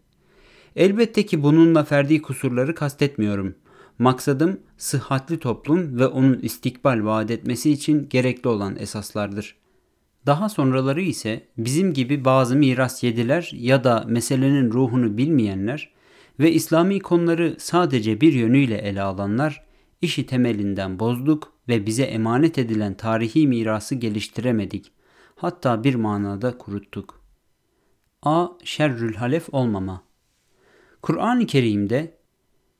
Elbette 0.75 1.25
ki 1.25 1.43
bununla 1.43 1.83
ferdi 1.83 2.21
kusurları 2.21 2.75
kastetmiyorum. 2.75 3.55
Maksadım 3.99 4.59
sıhhatli 4.77 5.39
toplum 5.39 5.99
ve 5.99 6.07
onun 6.07 6.39
istikbal 6.39 7.05
vaat 7.05 7.31
etmesi 7.31 7.71
için 7.71 8.07
gerekli 8.09 8.47
olan 8.47 8.75
esaslardır.'' 8.79 9.66
Daha 10.27 10.49
sonraları 10.49 11.01
ise 11.01 11.47
bizim 11.57 11.93
gibi 11.93 12.25
bazı 12.25 12.55
miras 12.55 13.03
yediler 13.03 13.51
ya 13.53 13.83
da 13.83 14.05
meselenin 14.07 14.71
ruhunu 14.71 15.17
bilmeyenler 15.17 15.89
ve 16.39 16.51
İslami 16.51 16.99
konuları 16.99 17.55
sadece 17.59 18.21
bir 18.21 18.33
yönüyle 18.33 18.77
ele 18.77 19.01
alanlar 19.01 19.63
işi 20.01 20.25
temelinden 20.25 20.99
bozduk 20.99 21.53
ve 21.67 21.85
bize 21.85 22.03
emanet 22.03 22.57
edilen 22.57 22.93
tarihi 22.93 23.47
mirası 23.47 23.95
geliştiremedik. 23.95 24.91
Hatta 25.35 25.83
bir 25.83 25.95
manada 25.95 26.57
kuruttuk. 26.57 27.21
A. 28.23 28.47
Şerrül 28.63 29.15
halef 29.15 29.53
olmama. 29.53 30.03
Kur'an-ı 31.01 31.45
Kerim'de 31.45 32.17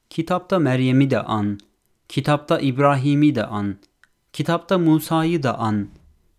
kitapta 0.10 0.60
Meryem'i 0.60 1.10
de 1.10 1.20
an, 1.20 1.60
kitapta 2.10 2.60
İbrahim'i 2.60 3.36
de 3.36 3.46
an, 3.46 3.76
kitapta 4.34 4.78
Musa'yı 4.78 5.44
da 5.44 5.60
an, 5.60 5.88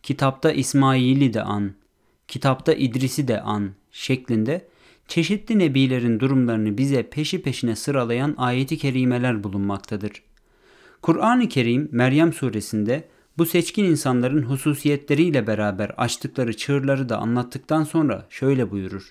kitapta 0.08 0.52
İsmail'i 0.52 1.34
de 1.34 1.42
an, 1.42 1.72
kitapta 2.28 2.72
İdris'i 2.72 3.28
de 3.28 3.40
an 3.40 3.70
şeklinde 3.92 4.68
çeşitli 5.08 5.58
nebilerin 5.58 6.20
durumlarını 6.20 6.78
bize 6.78 7.02
peşi 7.02 7.42
peşine 7.42 7.76
sıralayan 7.76 8.34
ayeti 8.38 8.78
kerimeler 8.78 9.44
bulunmaktadır. 9.44 10.12
Kur'an-ı 11.02 11.48
Kerim 11.48 11.88
Meryem 11.92 12.32
suresinde 12.32 13.08
Bu 13.38 13.46
seçkin 13.46 13.84
insanların 13.84 14.42
hususiyetleriyle 14.42 15.46
beraber 15.46 15.94
açtıkları 15.96 16.56
çığırları 16.56 17.08
da 17.08 17.18
anlattıktan 17.18 17.84
sonra 17.84 18.26
şöyle 18.30 18.70
buyurur. 18.70 19.10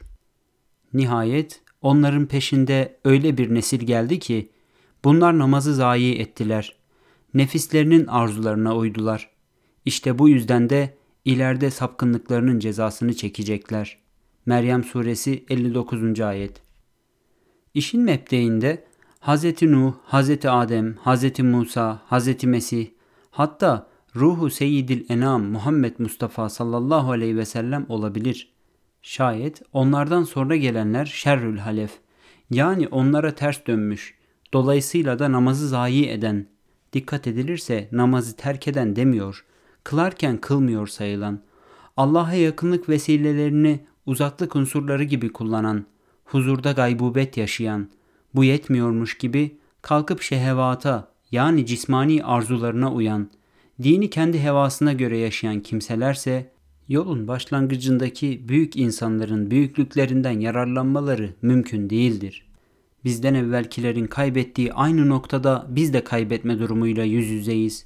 Nihayet 0.93 1.61
onların 1.81 2.25
peşinde 2.25 2.97
öyle 3.05 3.37
bir 3.37 3.53
nesil 3.53 3.79
geldi 3.79 4.19
ki 4.19 4.49
bunlar 5.03 5.37
namazı 5.37 5.75
zayi 5.75 6.19
ettiler. 6.19 6.75
Nefislerinin 7.33 8.07
arzularına 8.07 8.75
uydular. 8.75 9.36
İşte 9.87 10.19
bu 10.19 10.29
yüzden 10.29 10.69
de 10.69 10.93
ileride 11.25 11.71
sapkınlıklarının 11.71 12.59
cezasını 12.59 13.13
çekecekler. 13.13 13.97
Meryem 14.45 14.83
suresi 14.83 15.45
59. 15.49 16.21
ayet. 16.21 16.61
İşin 17.73 18.01
mebdeğinde 18.01 18.85
Hz. 19.21 19.61
Nuh, 19.61 19.93
Hz. 20.11 20.45
Adem, 20.45 20.95
Hz. 20.95 21.39
Musa, 21.39 22.01
Hz. 22.09 22.43
Mesih 22.43 22.87
hatta 23.31 23.87
ruhu 24.15 24.49
seyyidil 24.49 25.05
enam 25.09 25.43
Muhammed 25.43 25.93
Mustafa 25.99 26.49
sallallahu 26.49 27.11
aleyhi 27.11 27.37
ve 27.37 27.45
sellem 27.45 27.85
olabilir. 27.89 28.53
Şayet 29.01 29.61
onlardan 29.73 30.23
sonra 30.23 30.55
gelenler 30.55 31.05
şerrül 31.05 31.57
halef 31.57 31.91
yani 32.49 32.87
onlara 32.87 33.35
ters 33.35 33.67
dönmüş 33.67 34.15
dolayısıyla 34.53 35.19
da 35.19 35.31
namazı 35.31 35.67
zayi 35.67 36.07
eden 36.09 36.47
dikkat 36.93 37.27
edilirse 37.27 37.89
namazı 37.91 38.35
terk 38.35 38.67
eden 38.67 38.95
demiyor 38.95 39.43
kılarken 39.87 40.37
kılmıyor 40.37 40.87
sayılan 40.87 41.39
Allah'a 41.97 42.33
yakınlık 42.33 42.89
vesilelerini 42.89 43.79
uzaklık 44.05 44.55
unsurları 44.55 45.03
gibi 45.03 45.29
kullanan 45.29 45.85
huzurda 46.25 46.71
gaybubet 46.71 47.37
yaşayan 47.37 47.89
bu 48.35 48.43
yetmiyormuş 48.43 49.17
gibi 49.17 49.57
kalkıp 49.81 50.21
şehevata 50.21 51.07
yani 51.31 51.65
cismani 51.65 52.23
arzularına 52.23 52.93
uyan 52.93 53.29
dini 53.83 54.09
kendi 54.09 54.39
hevasına 54.39 54.93
göre 54.93 55.17
yaşayan 55.17 55.59
kimselerse 55.59 56.51
yolun 56.87 57.27
başlangıcındaki 57.27 58.49
büyük 58.49 58.75
insanların 58.75 59.51
büyüklüklerinden 59.51 60.39
yararlanmaları 60.39 61.33
mümkün 61.41 61.89
değildir. 61.89 62.47
Bizden 63.03 63.33
evvelkilerin 63.33 64.07
kaybettiği 64.07 64.73
aynı 64.73 65.09
noktada 65.09 65.67
biz 65.69 65.93
de 65.93 66.03
kaybetme 66.03 66.59
durumuyla 66.59 67.03
yüz 67.03 67.27
yüzeyiz. 67.27 67.85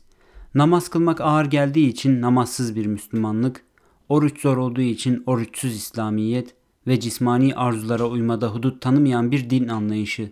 Namaz 0.56 0.90
kılmak 0.90 1.22
ağır 1.22 1.46
geldiği 1.46 1.88
için 1.88 2.22
namazsız 2.22 2.76
bir 2.76 2.86
Müslümanlık, 2.86 3.64
oruç 4.10 4.42
zor 4.42 4.58
olduğu 4.58 4.82
için 4.82 5.24
oruçsuz 5.26 5.76
İslamiyet 5.76 6.56
ve 6.88 7.00
cismani 7.00 7.56
arzulara 7.56 8.08
uymada 8.08 8.48
hudut 8.48 8.82
tanımayan 8.82 9.32
bir 9.32 9.50
din 9.50 9.68
anlayışı. 9.68 10.32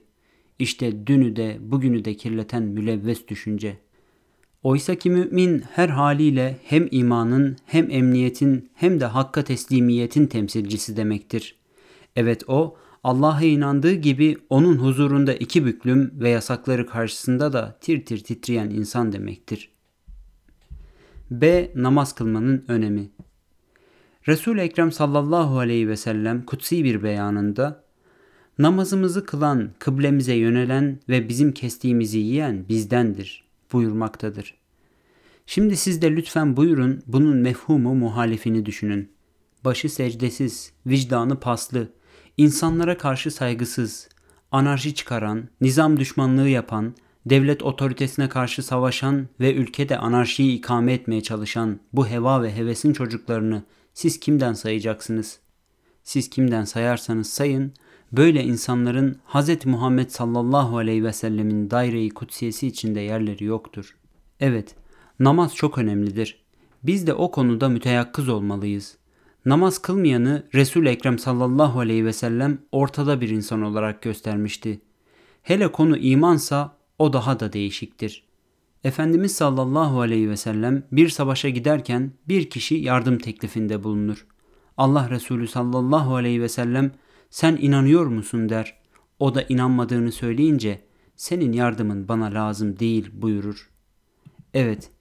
İşte 0.59 1.07
dünü 1.07 1.35
de 1.35 1.57
bugünü 1.61 2.05
de 2.05 2.13
kirleten 2.13 2.63
mülevves 2.63 3.27
düşünce.'' 3.27 3.89
Oysa 4.63 4.95
ki 4.95 5.09
mümin 5.09 5.59
her 5.59 5.89
haliyle 5.89 6.57
hem 6.63 6.87
imanın 6.91 7.57
hem 7.65 7.91
emniyetin 7.91 8.69
hem 8.73 8.99
de 8.99 9.05
hakka 9.05 9.43
teslimiyetin 9.43 10.27
temsilcisi 10.27 10.97
demektir. 10.97 11.55
Evet 12.15 12.43
o 12.47 12.77
Allah'a 13.03 13.41
inandığı 13.41 13.93
gibi 13.93 14.37
onun 14.49 14.77
huzurunda 14.77 15.33
iki 15.33 15.65
büklüm 15.65 16.11
ve 16.13 16.29
yasakları 16.29 16.85
karşısında 16.85 17.53
da 17.53 17.77
tir 17.81 18.05
tir 18.05 18.23
titreyen 18.23 18.69
insan 18.69 19.11
demektir. 19.11 19.69
B. 21.31 21.71
Namaz 21.75 22.15
kılmanın 22.15 22.65
önemi 22.67 23.09
Resul-i 24.27 24.61
Ekrem 24.61 24.91
sallallahu 24.91 25.59
aleyhi 25.59 25.87
ve 25.87 25.97
sellem 25.97 26.45
kutsi 26.45 26.83
bir 26.83 27.03
beyanında 27.03 27.83
namazımızı 28.59 29.25
kılan, 29.25 29.69
kıblemize 29.79 30.33
yönelen 30.33 30.99
ve 31.09 31.29
bizim 31.29 31.51
kestiğimizi 31.51 32.19
yiyen 32.19 32.69
bizdendir 32.69 33.43
buyurmaktadır. 33.73 34.55
Şimdi 35.45 35.77
siz 35.77 36.01
de 36.01 36.15
lütfen 36.15 36.57
buyurun 36.57 37.01
bunun 37.07 37.37
mefhumu 37.37 37.95
muhalifini 37.95 38.65
düşünün. 38.65 39.11
Başı 39.65 39.89
secdesiz, 39.89 40.73
vicdanı 40.85 41.39
paslı, 41.39 41.87
insanlara 42.37 42.97
karşı 42.97 43.31
saygısız, 43.31 44.09
anarşi 44.51 44.95
çıkaran, 44.95 45.49
nizam 45.61 45.99
düşmanlığı 45.99 46.49
yapan, 46.49 46.93
devlet 47.25 47.63
otoritesine 47.63 48.29
karşı 48.29 48.63
savaşan 48.63 49.27
ve 49.39 49.53
ülkede 49.53 49.97
anarşiyi 49.97 50.57
ikame 50.57 50.93
etmeye 50.93 51.21
çalışan 51.21 51.79
bu 51.93 52.07
heva 52.07 52.43
ve 52.43 52.55
hevesin 52.55 52.93
çocuklarını 52.93 53.63
siz 53.93 54.19
kimden 54.19 54.53
sayacaksınız? 54.53 55.39
Siz 56.03 56.29
kimden 56.29 56.63
sayarsanız 56.63 57.29
sayın, 57.29 57.73
böyle 58.11 58.43
insanların 58.43 59.17
Hz. 59.27 59.65
Muhammed 59.65 60.09
sallallahu 60.09 60.77
aleyhi 60.77 61.03
ve 61.03 61.13
sellemin 61.13 61.69
daire-i 61.69 62.09
kutsiyesi 62.09 62.67
içinde 62.67 62.99
yerleri 62.99 63.43
yoktur. 63.43 63.97
Evet, 64.39 64.75
namaz 65.19 65.55
çok 65.55 65.77
önemlidir. 65.77 66.43
Biz 66.83 67.07
de 67.07 67.13
o 67.13 67.31
konuda 67.31 67.69
müteyakkız 67.69 68.29
olmalıyız. 68.29 68.97
Namaz 69.45 69.77
kılmayanı 69.77 70.43
resul 70.53 70.85
Ekrem 70.85 71.19
sallallahu 71.19 71.79
aleyhi 71.79 72.05
ve 72.05 72.13
sellem 72.13 72.57
ortada 72.71 73.21
bir 73.21 73.29
insan 73.29 73.61
olarak 73.61 74.01
göstermişti. 74.01 74.81
Hele 75.43 75.71
konu 75.71 75.97
imansa 75.97 76.78
o 76.99 77.13
daha 77.13 77.39
da 77.39 77.53
değişiktir. 77.53 78.23
Efendimiz 78.83 79.35
sallallahu 79.35 80.01
aleyhi 80.01 80.29
ve 80.29 80.37
sellem 80.37 80.83
bir 80.91 81.09
savaşa 81.09 81.49
giderken 81.49 82.11
bir 82.27 82.49
kişi 82.49 82.75
yardım 82.75 83.17
teklifinde 83.17 83.83
bulunur. 83.83 84.25
Allah 84.77 85.09
Resulü 85.09 85.47
sallallahu 85.47 86.15
aleyhi 86.15 86.41
ve 86.41 86.49
sellem 86.49 86.91
sen 87.29 87.57
inanıyor 87.61 88.05
musun 88.05 88.49
der. 88.49 88.79
O 89.19 89.35
da 89.35 89.41
inanmadığını 89.49 90.11
söyleyince 90.11 90.81
senin 91.15 91.51
yardımın 91.51 92.07
bana 92.07 92.25
lazım 92.25 92.79
değil 92.79 93.09
buyurur. 93.13 93.69
Evet, 94.53 94.91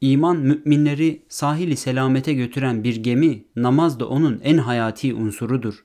iman 0.00 0.36
müminleri 0.36 1.22
sahili 1.28 1.76
selamete 1.76 2.32
götüren 2.34 2.84
bir 2.84 2.96
gemi, 2.96 3.44
namaz 3.56 4.00
da 4.00 4.08
onun 4.08 4.40
en 4.44 4.58
hayati 4.58 5.14
unsurudur. 5.14 5.84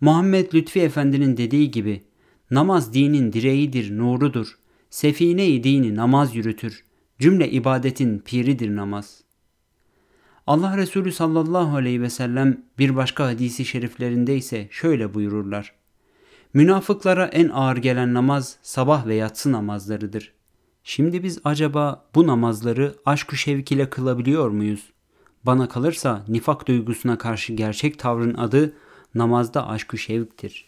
Muhammed 0.00 0.54
Lütfi 0.54 0.80
Efendi'nin 0.80 1.36
dediği 1.36 1.70
gibi, 1.70 2.02
namaz 2.50 2.94
dinin 2.94 3.32
direğidir, 3.32 3.98
nurudur. 3.98 4.58
Sefine-i 4.90 5.64
dini 5.64 5.96
namaz 5.96 6.36
yürütür. 6.36 6.84
Cümle 7.18 7.50
ibadetin 7.50 8.18
piridir 8.18 8.76
namaz. 8.76 9.20
Allah 10.46 10.76
Resulü 10.76 11.12
sallallahu 11.12 11.76
aleyhi 11.76 12.02
ve 12.02 12.10
sellem 12.10 12.62
bir 12.78 12.96
başka 12.96 13.26
hadisi 13.26 13.64
şeriflerinde 13.64 14.36
ise 14.36 14.68
şöyle 14.70 15.14
buyururlar. 15.14 15.74
Münafıklara 16.54 17.26
en 17.26 17.48
ağır 17.48 17.76
gelen 17.76 18.14
namaz 18.14 18.56
sabah 18.62 19.06
ve 19.06 19.14
yatsı 19.14 19.52
namazlarıdır. 19.52 20.32
Şimdi 20.84 21.22
biz 21.22 21.40
acaba 21.44 22.08
bu 22.14 22.26
namazları 22.26 22.94
aşk-ı 23.06 23.36
şevk 23.36 23.72
ile 23.72 23.90
kılabiliyor 23.90 24.50
muyuz? 24.50 24.92
Bana 25.44 25.68
kalırsa 25.68 26.24
nifak 26.28 26.68
duygusuna 26.68 27.18
karşı 27.18 27.52
gerçek 27.52 27.98
tavrın 27.98 28.34
adı 28.34 28.72
namazda 29.14 29.68
aşk-ı 29.68 29.98
şevktir. 29.98 30.67